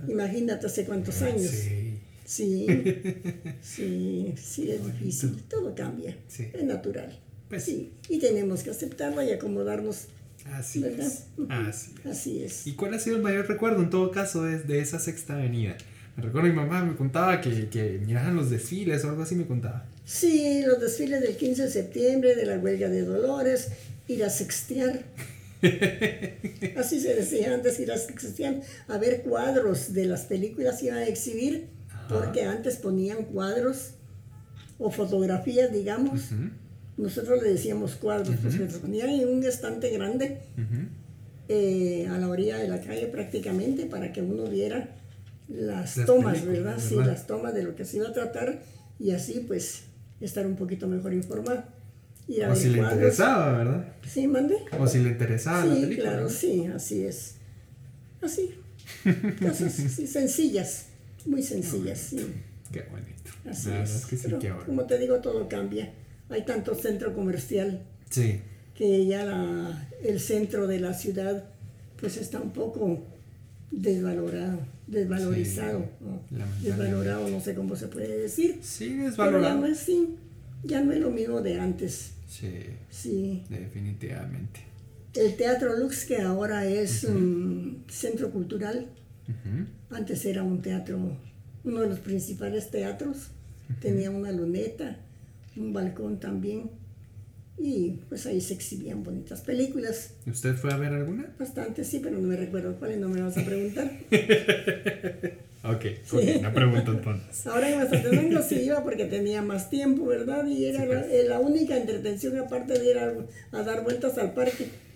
[0.07, 1.49] Imagínate hace cuántos años.
[1.49, 1.95] Sí.
[2.25, 2.67] Sí,
[3.61, 5.41] sí, sí, es difícil.
[5.49, 6.15] Todo cambia.
[6.27, 6.47] Sí.
[6.53, 7.17] Es natural.
[7.49, 7.91] Pues sí.
[8.07, 10.05] Y tenemos que aceptarlo y acomodarnos.
[10.53, 11.07] Así ¿Verdad?
[11.07, 11.23] es.
[11.49, 12.05] Así es.
[12.05, 12.67] Así es.
[12.67, 15.75] ¿Y cuál ha sido el mayor recuerdo en todo caso de, de esa sexta avenida?
[16.17, 19.47] Me recuerdo mi mamá me contaba que, que miraban los desfiles o algo así me
[19.47, 19.85] contaba.
[20.05, 23.69] Sí, los desfiles del 15 de septiembre, de la huelga de Dolores,
[24.09, 25.03] ir a sextear.
[26.77, 30.99] Así se decía antes, ir a sextear, a ver cuadros de las películas que iban
[30.99, 31.67] a exhibir,
[32.07, 33.91] porque antes ponían cuadros
[34.77, 36.31] o fotografías, digamos.
[36.97, 40.39] Nosotros le decíamos cuadros, pues se ponían en un estante grande
[41.47, 44.95] eh, a la orilla de la calle prácticamente para que uno viera
[45.47, 46.77] las, tomas, ¿verdad?
[46.79, 48.61] Sí, las tomas de lo que se iba a tratar
[48.99, 49.83] y así pues
[50.19, 51.63] estar un poquito mejor informado.
[52.49, 53.93] O si le interesaba, ¿verdad?
[54.07, 54.55] Sí, mande.
[54.77, 56.09] O si le interesaba sí, la película.
[56.09, 57.35] Claro, sí, así es.
[58.21, 58.55] Así.
[59.39, 59.73] Cosas
[60.07, 60.87] sencillas,
[61.25, 62.25] muy sencillas, sí.
[62.71, 63.31] Qué bonito.
[63.49, 64.05] Así es.
[64.05, 65.91] que sí, qué Como te digo, todo cambia.
[66.29, 67.81] Hay tanto centro comercial.
[68.09, 68.41] Sí.
[68.75, 71.45] Que ya la, el centro de la ciudad
[71.99, 73.03] pues está un poco
[73.71, 75.85] desvalorado, desvalorizado,
[76.61, 78.59] desvalorado, no sé cómo se puede decir.
[78.61, 79.43] Sí, desvalorado.
[79.43, 80.15] Pero ya no es, sí,
[80.63, 82.13] ya no es lo mismo de antes.
[82.29, 83.43] Sí, sí.
[83.49, 84.61] definitivamente.
[85.15, 88.87] El Teatro Lux, que ahora es un centro cultural,
[89.89, 91.17] antes era un teatro,
[91.63, 93.31] uno de los principales teatros,
[93.81, 94.97] tenía una luneta,
[95.57, 96.69] un balcón también
[97.57, 100.13] y pues ahí se exhibían bonitas películas.
[100.25, 101.33] ¿Usted fue a ver alguna?
[101.37, 103.91] Bastante, sí, pero no me recuerdo cuál no me vas a preguntar.
[105.63, 106.39] ok, sí.
[106.41, 107.47] no pregunto entonces.
[107.47, 110.45] Ahora en Mazatenango sí iba porque tenía más tiempo, ¿verdad?
[110.47, 111.27] Y era la, pues.
[111.27, 114.67] la, única entretención aparte de ir a, dar vueltas al parque.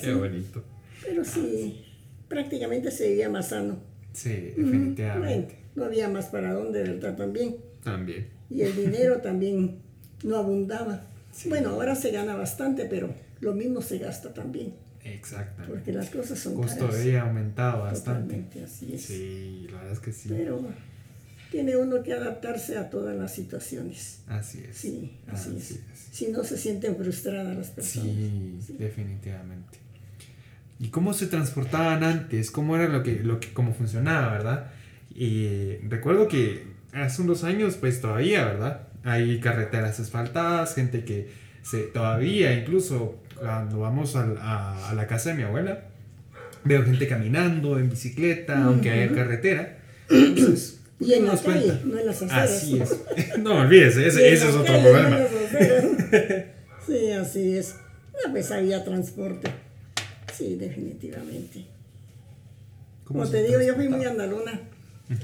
[0.00, 0.64] Qué bonito.
[1.04, 1.84] Pero sí,
[2.28, 3.78] prácticamente se vivía más sano.
[4.12, 5.56] Sí, definitivamente.
[5.74, 7.16] no había más para dónde, ¿verdad?
[7.16, 7.56] También.
[7.82, 8.28] También.
[8.50, 9.78] Y el dinero también
[10.24, 11.06] no abundaba.
[11.46, 14.74] Bueno, ahora se gana bastante, pero lo mismo se gasta también.
[15.04, 15.74] Exactamente.
[15.74, 18.34] Porque las cosas son El costo de ha aumentado bastante.
[18.34, 19.02] Totalmente, así es.
[19.02, 20.28] Sí, la verdad es que sí.
[20.28, 20.60] Pero
[21.50, 24.20] tiene uno que adaptarse a todas las situaciones.
[24.26, 24.76] Así es.
[24.76, 25.80] Sí, así, es.
[26.12, 28.10] Si no se sienten frustradas las personas.
[28.10, 29.78] Sí, definitivamente.
[30.78, 32.50] ¿Y cómo se transportaban antes?
[32.50, 34.70] ¿Cómo era lo que, lo que, cómo funcionaba, verdad?
[35.14, 38.88] Y recuerdo que hace unos años, pues todavía, ¿verdad?
[39.04, 41.30] Hay carreteras asfaltadas, gente que
[41.62, 45.84] se, todavía, incluso cuando vamos a, la casa de mi abuela,
[46.64, 49.78] veo gente caminando en bicicleta, aunque haya carretera.
[50.10, 52.50] Entonces, y en la calle, no en las aceras.
[52.50, 52.96] Así es.
[53.38, 55.18] No, olvídese, ese, ese es otro problema.
[56.86, 57.76] sí, así es.
[58.12, 59.48] No, pues había transporte.
[60.36, 61.64] Sí, definitivamente.
[63.04, 64.60] Como te digo, yo fui muy andaluna.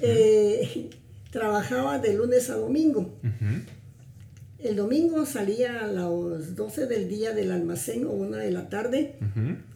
[0.01, 0.91] eh,
[1.31, 3.19] trabajaba de lunes a domingo.
[4.65, 9.17] El domingo salía a las 12 del día del almacén o una de la tarde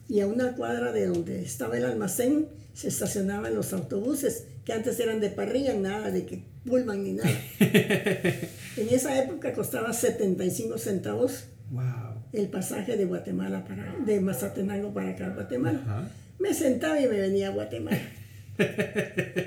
[0.07, 4.99] y a una cuadra de donde estaba el almacén se estacionaban los autobuses, que antes
[4.99, 7.29] eran de parrilla, nada de que pulman ni nada.
[7.59, 11.43] en esa época costaba 75 centavos
[12.33, 16.09] el pasaje de Guatemala para, de Mazatenango para acá, Guatemala.
[16.39, 18.01] Me sentaba y me venía a Guatemala.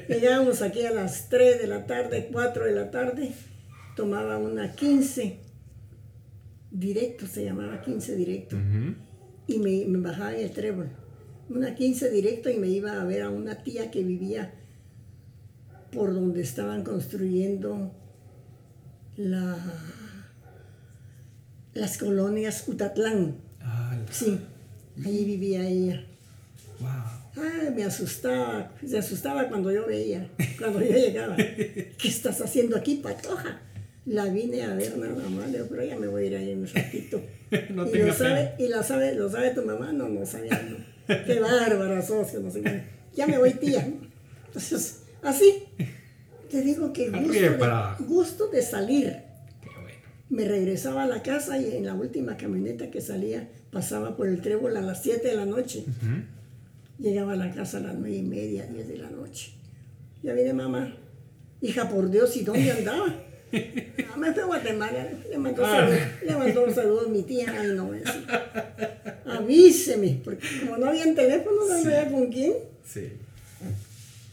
[0.09, 3.33] Llegábamos aquí a las 3 de la tarde, 4 de la tarde,
[3.97, 5.41] tomaba una 15
[6.71, 8.57] directo, se llamaba 15 directo,
[9.47, 10.89] y me, bajaba en el trébol.
[11.49, 14.55] Una 15 directo y me iba a ver a una tía que vivía
[15.93, 17.93] por donde estaban construyendo
[19.17, 19.57] la,
[21.75, 23.37] las colonias Utatlán.
[23.61, 24.39] Ah, sí,
[25.05, 26.07] allí vivía ella.
[26.81, 27.45] Wow.
[27.45, 31.37] Ay, me asustaba, se asustaba cuando yo veía, cuando yo llegaba.
[31.37, 33.61] ¿Qué estás haciendo aquí, patoja?
[34.05, 37.23] La vine a ver nada más, pero ya me voy a ir ahí un ratito.
[37.71, 40.61] no y, lo sabe, y la sabe, lo sabe tu mamá, no, no sabía.
[40.69, 40.77] No.
[41.27, 42.85] Qué bárbara sos, no sé
[43.15, 43.89] Ya me voy, tía.
[44.47, 45.65] Entonces, así,
[46.51, 49.17] te digo que gusto de, gusto de salir.
[50.29, 54.41] Me regresaba a la casa y en la última camioneta que salía pasaba por el
[54.41, 55.85] trébol a las 7 de la noche.
[56.99, 59.53] Llegaba a la casa a las nueve y media, diez de la noche.
[60.23, 60.97] Ya viene mamá.
[61.61, 63.15] Hija, por Dios, ¿y dónde andaba?
[63.53, 65.09] No, me fue a Guatemala.
[65.29, 65.71] Le mandó, ah.
[65.71, 67.55] saludos, le mandó un saludo a mi tía.
[67.59, 67.91] Ay, no,
[69.27, 72.55] Avíseme, porque como no había teléfono, no sabía con quién.
[72.85, 73.09] Sí.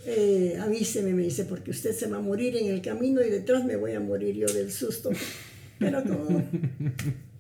[0.06, 3.66] Eh, avíseme, me dice, porque usted se va a morir en el camino y detrás
[3.66, 5.12] me voy a morir yo del susto.
[5.78, 6.44] Pero como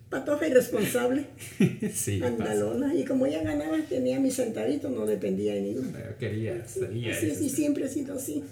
[0.09, 1.25] patoja irresponsable,
[1.93, 5.97] sí, andalona, y como ya ganaba, tenía mi centavito, no dependía de ninguno.
[6.19, 6.65] quería.
[6.67, 8.43] Sí, sí, siempre ha sido así.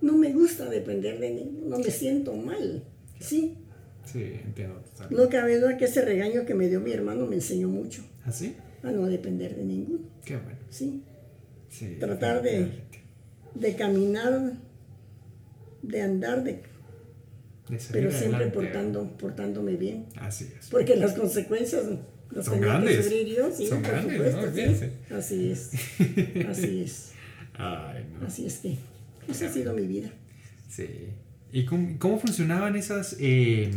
[0.00, 2.84] No me gusta depender de ninguno, no me siento mal,
[3.20, 3.56] sí.
[4.04, 4.80] Sí, entiendo.
[5.10, 8.02] No cabe duda que ese regaño que me dio mi hermano me enseñó mucho.
[8.24, 8.54] ¿Ah, sí?
[8.84, 9.98] A no depender de ninguno.
[10.24, 10.58] Qué bueno.
[10.70, 11.02] Sí.
[11.68, 12.68] sí Tratar de,
[13.54, 14.52] de caminar,
[15.82, 16.62] de andar, de
[17.90, 18.50] pero siempre adelante.
[18.54, 20.06] portando, portándome bien.
[20.20, 20.68] Así es.
[20.68, 21.84] Porque las consecuencias
[22.30, 23.08] las Son grandes.
[23.08, 24.76] que yo, sí, Son por grandes, supuesto, ¿no?
[24.78, 24.90] sí.
[25.12, 25.70] Así es,
[26.48, 27.12] así es,
[27.54, 28.26] Ay, no.
[28.26, 28.76] así es que
[29.30, 30.10] esa ha sido mi vida.
[30.68, 30.86] Sí.
[31.52, 33.70] ¿Y cómo, cómo funcionaban esas, eh,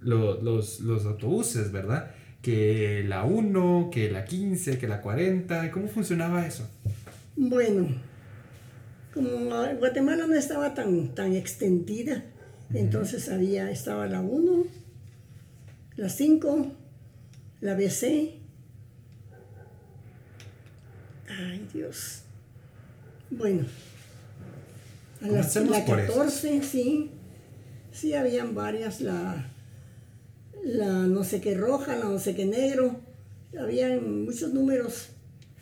[0.00, 2.10] lo- los, los autobuses, verdad?
[2.42, 6.68] Que la 1, que la 15, que la 40, ¿cómo funcionaba eso?
[7.36, 7.88] Bueno,
[9.12, 12.24] como Guatemala no estaba tan, tan extendida,
[12.72, 14.64] entonces había, estaba la 1,
[15.96, 16.72] la 5,
[17.60, 18.38] la BC.
[21.28, 22.22] Ay, Dios.
[23.30, 23.64] Bueno,
[25.24, 26.12] a las, Comencemos la por eso.
[26.12, 27.10] 14, sí,
[27.90, 29.50] sí, habían varias, la,
[30.62, 33.00] la no sé qué roja, la no sé qué negro,
[33.58, 35.08] habían muchos números,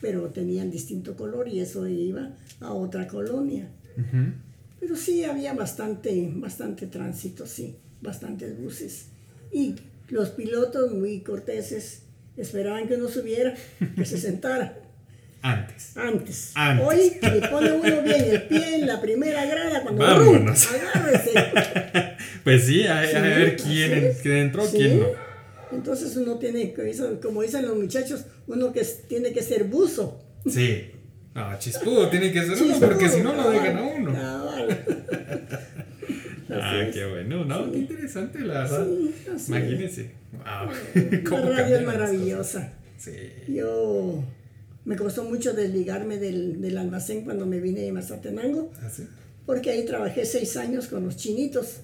[0.01, 3.69] pero tenían distinto color y eso iba a otra colonia.
[4.81, 9.07] Pero sí había bastante, bastante tránsito, sí, bastantes buses.
[9.53, 9.77] Y
[10.09, 12.03] los pilotos muy corteses
[12.37, 13.55] esperaban que uno subiera,
[13.95, 14.82] que se sentara
[15.43, 15.97] Antes.
[15.97, 16.53] antes.
[16.55, 16.87] Antes.
[16.87, 20.69] Hoy le pone uno bien el pie en la primera grada cuando Vámonos.
[20.71, 20.81] ¡rum!
[20.95, 21.33] agárrese.
[22.45, 23.65] Pues sí, a, a Sí, ver así
[24.23, 24.77] quién, entró, Sí.
[24.79, 25.07] quién no.
[25.73, 26.75] Entonces uno tiene,
[27.23, 30.21] como dicen los muchachos, uno que tiene que ser buzo.
[30.49, 30.91] Sí.
[31.35, 34.13] No, chispudo tiene que ser uno Sí, porque si no lo dejan a uno.
[34.13, 34.85] cabal.
[36.55, 37.71] Ah, qué bueno, ¿no?
[37.73, 38.87] Qué interesante, la verdad.
[39.49, 40.11] Imagínense.
[40.33, 40.71] Wow.
[40.95, 42.73] La ¿Cómo radio es maravillosa.
[42.99, 43.17] Sí.
[43.49, 44.23] Yo
[44.85, 49.07] me costó mucho desligarme del, del almacén cuando me vine de Mazatenango, ¿Así?
[49.47, 51.79] porque ahí trabajé seis años con los chinitos,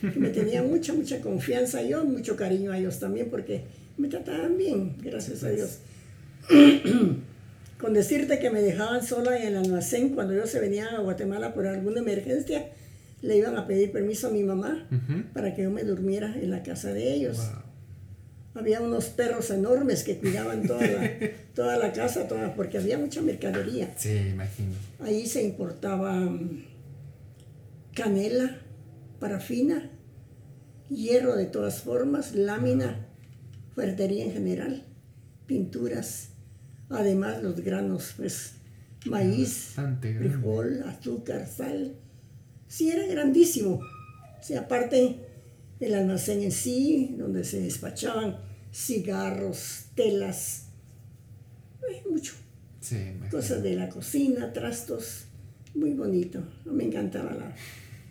[0.00, 3.62] que me tenían mucha, mucha confianza yo, mucho cariño a ellos también, porque
[3.96, 5.78] me trataban bien, gracias a Dios.
[7.80, 11.54] Con decirte que me dejaban sola en el almacén cuando ellos se venían a Guatemala
[11.54, 12.66] por alguna emergencia,
[13.22, 14.86] le iban a pedir permiso a mi mamá
[15.32, 17.36] para que yo me durmiera en la casa de ellos.
[17.36, 17.67] Wow.
[18.54, 21.10] Había unos perros enormes que cuidaban toda la,
[21.54, 23.94] toda la casa, toda, porque había mucha mercadería.
[23.96, 24.74] Sí, imagino.
[25.00, 26.64] Ahí se importaba mm,
[27.94, 28.58] canela,
[29.20, 29.90] parafina,
[30.88, 33.06] hierro de todas formas, lámina,
[33.74, 34.84] ferretería en general,
[35.46, 36.30] pinturas,
[36.88, 38.54] además los granos, pues
[39.06, 41.94] maíz, frijol, azúcar, sal.
[42.66, 43.80] Sí, era grandísimo.
[44.40, 45.27] Sí, aparte
[45.80, 48.38] el almacén en sí, donde se despachaban
[48.72, 50.66] cigarros, telas,
[51.90, 52.34] eh, mucho.
[52.80, 52.96] Sí.
[53.30, 55.24] Cosas de la cocina, trastos,
[55.74, 56.42] muy bonito.
[56.64, 57.54] Me encantaba la...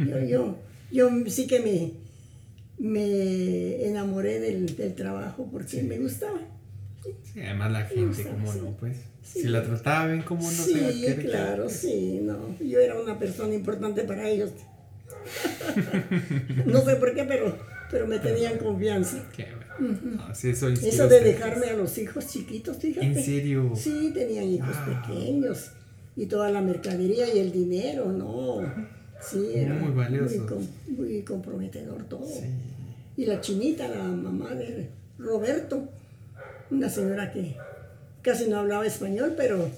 [0.05, 0.57] Yo, yo,
[0.91, 6.39] yo sí que me, me enamoré del, del trabajo porque me gustaba.
[7.33, 8.59] Sí, además la gente, gusta, ¿cómo sí.
[8.59, 8.71] no?
[8.77, 8.97] Pues,
[9.27, 9.41] Sí.
[9.41, 10.63] si la trataba bien, ¿cómo no se
[10.93, 12.57] Sí, querer claro, sí, no.
[12.59, 14.51] Yo era una persona importante para ellos.
[16.65, 17.55] no sé por qué, pero,
[17.91, 19.23] pero me tenían confianza.
[19.35, 19.45] Qué
[19.79, 19.97] bueno.
[20.27, 20.67] No, sí, eso
[21.07, 23.05] de dejarme a los hijos chiquitos, fíjate.
[23.05, 23.71] ¿En serio?
[23.75, 24.95] Sí, tenían hijos Wow.
[25.01, 25.71] pequeños.
[26.15, 28.61] Y toda la mercadería y el dinero, no.
[29.21, 30.37] Sí, era Muy valiosos.
[30.37, 30.67] Muy, com-
[30.97, 32.25] muy comprometedor todo.
[32.27, 32.45] Sí.
[33.17, 35.87] Y la chinita, la mamá de Roberto,
[36.71, 37.55] una señora que
[38.23, 39.69] casi no hablaba español, pero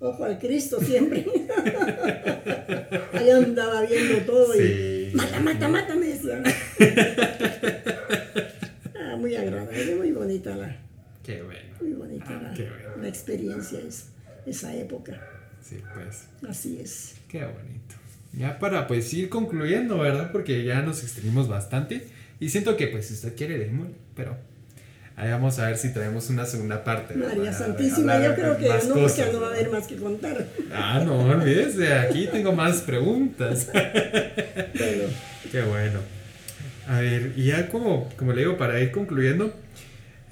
[0.00, 1.26] ojo al Cristo siempre.
[3.12, 4.58] Ahí andaba viendo todo Sí.
[4.60, 6.44] y mata, mata, mata, me decían.
[9.00, 10.76] Ah, muy agradable, muy bonita la,
[11.24, 11.60] Qué bueno.
[11.80, 13.02] muy bonita Ah, la, qué bueno.
[13.02, 14.06] la experiencia, es-
[14.46, 15.20] esa época.
[15.62, 16.24] Sí, pues.
[16.48, 17.14] Así es.
[17.28, 17.94] Qué bonito.
[18.34, 20.30] Ya para pues ir concluyendo, ¿verdad?
[20.32, 22.06] Porque ya nos extendimos bastante.
[22.40, 24.36] Y siento que pues si usted quiere leemos, pero
[25.16, 27.14] ahí vamos a ver si traemos una segunda parte.
[27.14, 30.46] María Santísima, yo creo que no, porque no va a haber más que contar.
[30.72, 33.68] Ah, no, olvídese, aquí tengo más preguntas.
[33.72, 36.00] Qué bueno.
[36.88, 39.54] A ver, y ya como, como le digo, para ir concluyendo,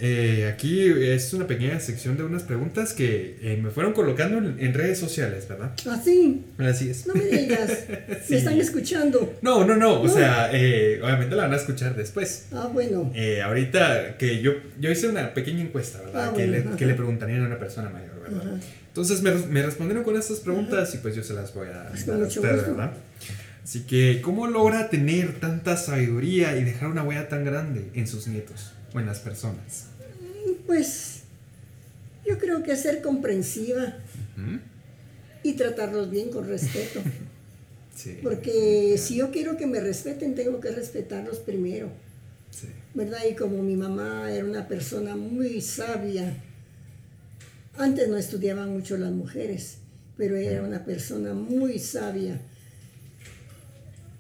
[0.05, 4.57] eh, aquí es una pequeña sección de unas preguntas que eh, me fueron colocando en,
[4.59, 5.73] en redes sociales, ¿verdad?
[5.89, 7.07] así, Así es.
[7.07, 7.71] no me digas,
[8.27, 8.33] Sí.
[8.33, 9.33] me están escuchando.
[9.43, 10.13] No, no, no, o No.
[10.13, 12.47] sea, eh, obviamente la van a escuchar después.
[12.53, 13.13] Ah, bueno,
[13.45, 16.31] ahorita que yo, yo hice una pequeña encuesta, ¿verdad?
[16.31, 16.77] Ah, que, bueno, le, ajá.
[16.77, 18.41] que le preguntarían a una persona mayor, ¿verdad?
[18.55, 18.61] Ajá.
[18.89, 22.05] Entonces me, me respondieron con estas preguntas y pues yo se las voy a Pues
[22.07, 22.71] dar con a mucho usted, gusto.
[22.73, 22.93] ¿verdad?
[23.63, 28.27] Así que, ¿cómo logra tener tanta sabiduría y dejar una huella tan grande en sus
[28.27, 29.87] nietos o en las personas?
[30.67, 31.23] Pues
[32.27, 33.97] yo creo que ser comprensiva
[35.43, 37.01] y tratarlos bien con respeto.
[37.95, 38.19] Sí.
[38.23, 41.91] Porque si yo quiero que me respeten, tengo que respetarlos primero.
[42.51, 42.69] Sí.
[42.95, 43.21] ¿verdad?
[43.31, 46.37] Y como mi mamá era una persona muy sabia,
[47.77, 49.79] antes no estudiaban mucho las mujeres,
[50.17, 52.41] pero ella era una persona muy sabia.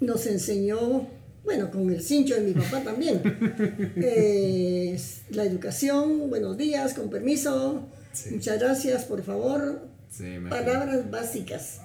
[0.00, 1.08] Nos enseñó
[1.44, 3.20] bueno, con el cincho de mi papá también.
[3.96, 4.98] Eh,
[5.30, 8.30] la educación, buenos días, con permiso, Sí.
[8.34, 9.88] muchas gracias, por favor.
[10.10, 11.80] Sí, Palabras básicas,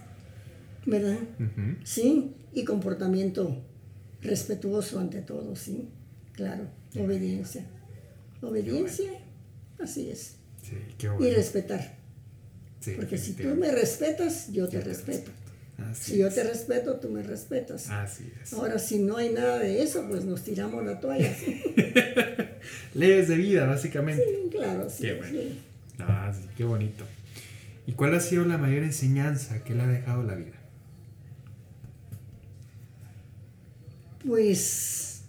[0.86, 1.18] ¿verdad?
[1.86, 3.64] Sí, y comportamiento
[4.22, 5.88] respetuoso ante todo, sí,
[6.34, 6.64] claro,
[7.00, 7.66] obediencia.
[8.42, 9.12] Obediencia,
[9.80, 10.36] así es.
[10.62, 11.36] Sí, qué Y bueno.
[11.36, 11.96] respetar,
[12.82, 15.32] Sí, porque si tú me respetas, yo te Yo te respeto.
[15.78, 17.90] Así Si yo te respeto, tú me respetas.
[17.90, 18.52] Así es.
[18.54, 21.34] Ahora, si no hay nada de eso, pues nos tiramos la toalla.
[22.94, 24.24] Sí, Leyes de vida, básicamente.
[24.52, 25.04] claro, sí.
[25.04, 25.32] Qué bueno.
[25.40, 25.60] sí.
[26.00, 27.06] Ah, sí, qué bonito.
[27.86, 30.56] ¿Y cuál ha sido la mayor enseñanza que le ha dejado la vida?
[34.26, 35.22] Pues,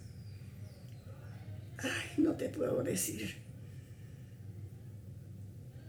[1.77, 3.35] ay, no te puedo decir.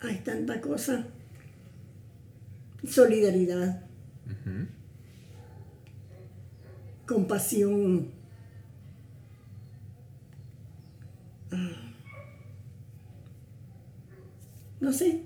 [0.02, 1.06] Hay tanta cosa.
[2.88, 3.82] Solidaridad,
[4.30, 4.66] Ujú.
[7.06, 8.12] compasión.
[11.50, 11.92] Ah.
[14.80, 15.22] No sé.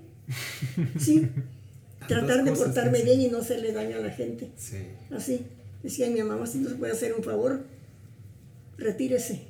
[0.97, 1.29] Sí.
[2.07, 4.51] Tratar de portarme bien y no hacerle daño a la gente.
[4.57, 4.77] Sí.
[5.11, 5.45] Así.
[5.83, 7.65] Decía mi mamá, si no se puede hacer un favor,
[8.77, 9.47] retírese.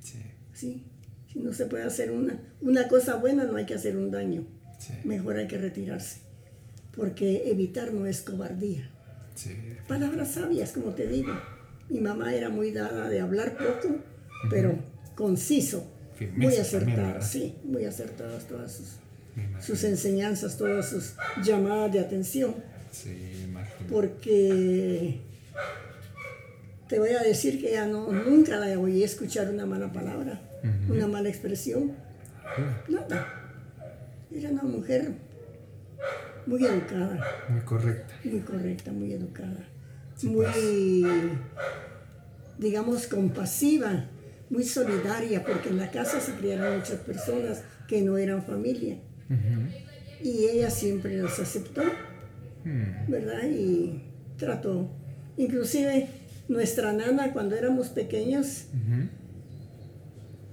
[0.00, 0.22] Sí.
[0.54, 0.84] ¿sí?
[1.30, 4.46] Si no se puede hacer una, una cosa buena, no hay que hacer un daño.
[4.78, 4.94] Sí.
[5.04, 6.25] Mejor hay que retirarse.
[6.96, 8.90] Porque evitar no es cobardía.
[9.34, 9.54] Sí.
[9.86, 11.32] Palabras sabias, como te digo.
[11.88, 13.96] Mi mamá era muy dada de hablar poco,
[14.50, 14.76] pero
[15.14, 15.92] conciso.
[16.16, 18.96] Firmeza Muy acertada, sí, muy acertadas todas sus,
[19.60, 22.54] sus enseñanzas, todas sus llamadas de atención.
[22.90, 23.90] Sí, imagino.
[23.90, 25.20] porque
[26.88, 30.40] te voy a decir que ya no, nunca la oí escuchar una mala palabra,
[30.88, 31.92] una mala expresión,
[32.88, 33.42] nada.
[34.34, 35.12] Era una mujer
[36.46, 37.18] muy educada,
[37.48, 38.14] Muy correcta.
[38.24, 39.68] muy correcta, muy educada,
[40.16, 41.04] Sí, muy,
[42.58, 44.06] digamos, compasiva,
[44.48, 48.96] muy solidaria, porque en la casa se criaron muchas personas que no eran familia.
[50.22, 51.82] Y ella siempre los aceptó.
[52.64, 53.10] Mm.
[53.10, 53.44] ¿verdad?
[53.48, 54.02] Y
[54.36, 54.90] trató.
[55.36, 56.08] Inclusive
[56.48, 58.64] nuestra nana cuando éramos pequeños.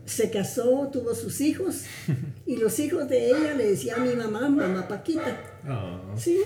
[0.05, 1.83] Se casó, tuvo sus hijos
[2.45, 5.37] y los hijos de ella le decían a mi mamá, mamá Paquita.
[5.69, 6.17] Oh.
[6.17, 6.39] Sí.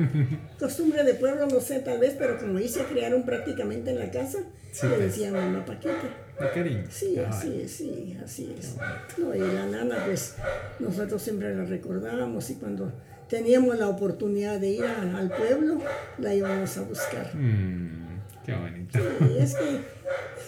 [0.58, 4.10] Costumbre de pueblo, no sé tal vez, pero como ahí se criaron prácticamente en la
[4.10, 4.38] casa,
[4.72, 5.94] Sí, le decían mamá Paquita.
[6.38, 6.84] De cariño.
[6.90, 7.24] Sí, Ay.
[7.28, 8.76] así es, sí, así es.
[9.18, 10.36] No, y la nana, pues
[10.78, 12.92] nosotros siempre la recordábamos y cuando
[13.28, 15.78] teníamos la oportunidad de ir a- al pueblo,
[16.18, 17.34] la íbamos a buscar.
[17.34, 18.98] Mm, qué bonito.
[19.34, 19.80] Y es que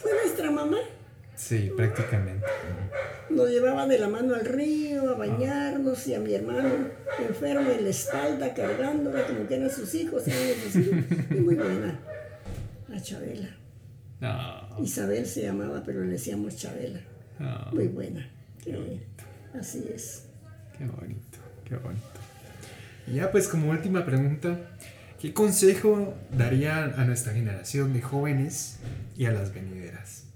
[0.00, 0.78] fue nuestra mamá.
[1.36, 2.46] Sí, prácticamente.
[3.30, 6.68] Nos llevaba de la mano al río a bañarnos y a mi hermano
[7.18, 10.26] enfermo en la espalda cargándola como que eran sus hijos.
[10.28, 11.04] eran sus hijos.
[11.30, 11.98] Y muy buena.
[12.94, 13.56] A Chabela.
[14.82, 17.00] Isabel se llamaba, pero le decíamos Chabela.
[17.72, 18.28] Muy buena.
[18.62, 19.00] Sí,
[19.58, 20.26] así es.
[20.78, 22.06] qué bonito, qué bonito.
[23.08, 24.58] Y ya pues como última pregunta,
[25.20, 28.78] ¿qué consejo daría a nuestra generación de jóvenes
[29.16, 30.26] y a las venideras?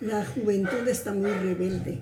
[0.00, 2.00] La juventud está muy rebelde.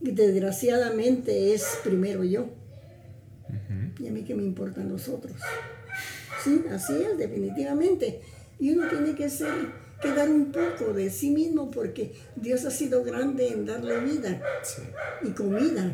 [0.00, 2.48] Y desgraciadamente es primero yo.
[3.98, 5.36] Y a mí que me importan los otros.
[6.42, 8.20] Sí, así es, definitivamente.
[8.58, 9.52] Y uno tiene que ser,
[10.00, 14.40] que dar un poco de sí mismo porque Dios ha sido grande en darle vida
[14.62, 14.82] Sí,
[15.22, 15.92] y comida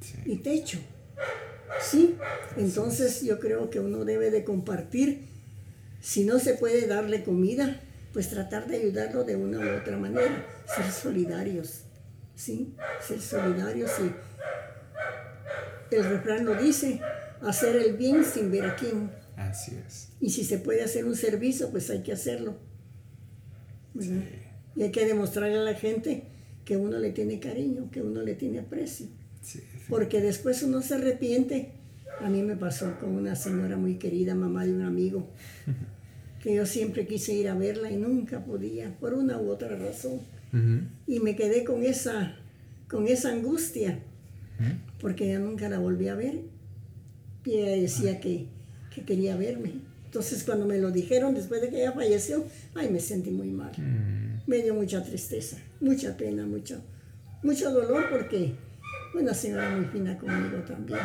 [0.00, 0.78] sí, y techo.
[1.80, 2.16] Sí,
[2.56, 5.26] entonces yo creo que uno debe de compartir.
[6.00, 7.80] Si no se puede darle comida,
[8.12, 10.46] pues tratar de ayudarlo de una u otra manera.
[10.74, 11.82] Ser solidarios.
[12.34, 12.74] Sí,
[13.06, 14.12] ser solidarios y
[15.94, 17.00] el refrán lo dice,
[17.42, 19.10] hacer el bien sin ver a quién.
[19.36, 20.08] así es.
[20.20, 22.56] Y si se puede hacer un servicio, pues hay que hacerlo.
[23.94, 24.22] ¿verdad?
[24.74, 26.24] Y hay que demostrarle a la gente
[26.64, 29.06] que uno le tiene cariño, que uno le tiene aprecio.
[29.42, 31.72] Sí, Porque después uno se arrepiente.
[32.20, 35.28] A mí me pasó con una señora muy querida, mamá de un amigo,
[36.42, 40.20] que yo siempre quise ir a verla y nunca podía, por una u otra razón.
[41.06, 42.36] Y me quedé con esa,
[42.88, 43.98] con esa angustia,
[45.00, 46.40] porque ya nunca la volví a ver.
[47.44, 48.46] Y ella decía que,
[48.94, 49.72] que quería verme.
[50.04, 53.72] Entonces cuando me lo dijeron después de que ella falleció, ay, me sentí muy mal.
[53.78, 56.82] mm, Me dio mucha tristeza, mucha pena, mucho,
[57.42, 58.52] mucho dolor porque
[59.18, 60.98] una señora muy fina conmigo también.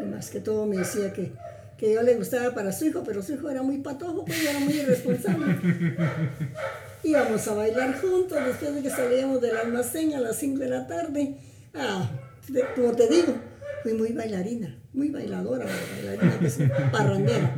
[0.00, 1.32] Y más que todo me decía que,
[1.78, 4.58] que yo le gustaba para su hijo, pero su hijo era muy patojo, pues era
[4.60, 5.56] muy irresponsable.
[7.02, 10.86] Íbamos a bailar juntos después de que salíamos del almacén a las 5 de la
[10.86, 11.36] tarde.
[11.74, 12.10] Ah,
[12.48, 13.34] de- como te digo,
[13.82, 14.78] fui muy bailarina.
[14.92, 15.66] muy bailadora,
[15.96, 16.58] bailarina, que es
[16.92, 17.54] parrandera.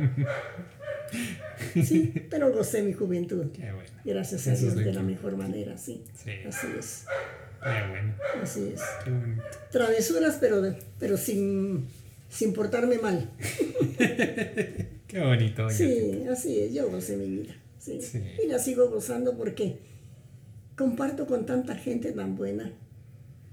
[1.73, 3.45] Sí, pero gocé mi juventud.
[3.53, 3.89] Qué bueno.
[4.03, 6.03] Gracias a Dios de la mejor manera, sí.
[6.15, 6.31] Sí.
[6.47, 7.05] Así es,
[7.63, 8.13] Qué bueno.
[8.43, 8.81] así es.
[9.03, 9.43] Qué bonito.
[9.71, 10.61] Travesuras, pero,
[10.99, 11.87] pero sin,
[12.29, 13.29] sin portarme mal.
[15.07, 17.55] Qué bonito, doña Sí, así es, yo gocé mi vida.
[17.79, 18.01] Sí.
[18.01, 18.21] Sí.
[18.43, 19.79] Y la sigo gozando porque
[20.75, 22.71] comparto con tanta gente tan buena.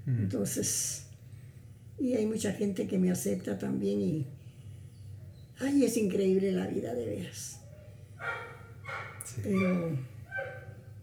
[0.05, 0.23] Mm.
[0.23, 1.07] Entonces,
[1.99, 4.27] y hay mucha gente que me acepta también y,
[5.59, 7.61] ay, es increíble la vida de veras.
[9.23, 9.41] Sí.
[9.43, 9.97] Pero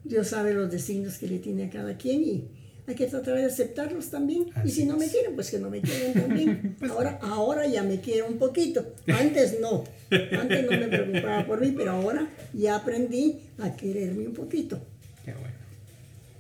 [0.04, 3.44] Dios sabe los designios que le tiene a cada quien y hay que tratar de
[3.44, 4.46] aceptarlos también.
[4.56, 6.76] y Así si no me quieren, pues que no me quieren también.
[6.90, 8.84] ahora, ahora ya me quiero un poquito.
[9.06, 9.84] Antes no.
[10.10, 14.78] Antes no me preocupaba por mí, pero ahora ya aprendí a quererme un poquito
[15.24, 15.54] Qué bueno.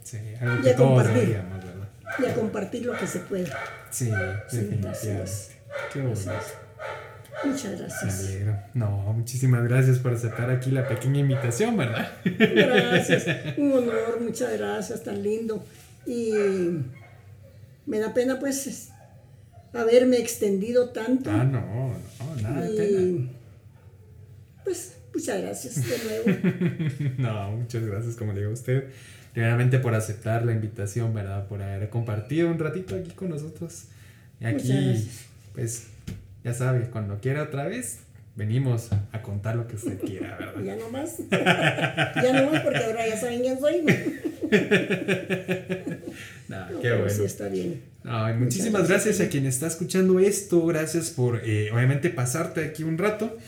[0.02, 1.14] Sí, algo Y que a compartir.
[1.14, 1.88] deberíamos, ¿verdad?
[2.18, 3.56] y a compartir lo que se pueda.
[3.90, 4.10] Sí,
[4.50, 5.22] Sí, definitivamente.
[5.92, 6.22] Qué es.
[7.44, 8.20] Muchas Me gracias.
[8.20, 8.56] alegro.
[8.74, 12.12] No, muchísimas gracias por aceptar aquí la pequeña invitación, ¿verdad?
[12.24, 13.26] Gracias,
[13.56, 15.64] un honor, muchas gracias, tan lindo.
[16.06, 16.32] Y
[17.86, 18.88] me da pena pues es-
[19.72, 21.30] haberme extendido tanto.
[21.30, 23.00] Ah, no, no, nada de pena.
[23.00, 23.30] y
[24.64, 27.14] pues muchas gracias de nuevo.
[27.18, 28.88] No, muchas gracias, como le digo a usted,
[29.34, 31.46] realmente por aceptar la invitación, ¿verdad?
[31.48, 33.84] Por haber compartido un ratito aquí con nosotros.
[34.40, 35.08] Y aquí,
[35.54, 35.86] pues,
[36.44, 38.00] ya sabe, cuando quiera otra vez,
[38.36, 40.62] venimos a contar lo que usted quiera, ¿verdad?
[40.62, 41.16] ya no más.
[41.30, 43.82] ya no más porque ahora ya saben quién soy.
[46.48, 47.08] No, No, qué bueno.
[47.08, 47.80] sí está bien.
[48.38, 50.66] Muchísimas gracias a quien está escuchando esto.
[50.66, 53.38] Gracias por, eh, obviamente, pasarte aquí un rato.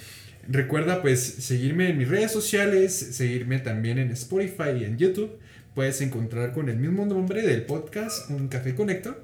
[0.49, 5.39] Recuerda, pues, seguirme en mis redes sociales, seguirme también en Spotify y en YouTube.
[5.75, 9.23] Puedes encontrar con el mismo nombre del podcast, Un Café Conector.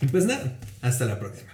[0.00, 1.52] Y pues nada, hasta la próxima.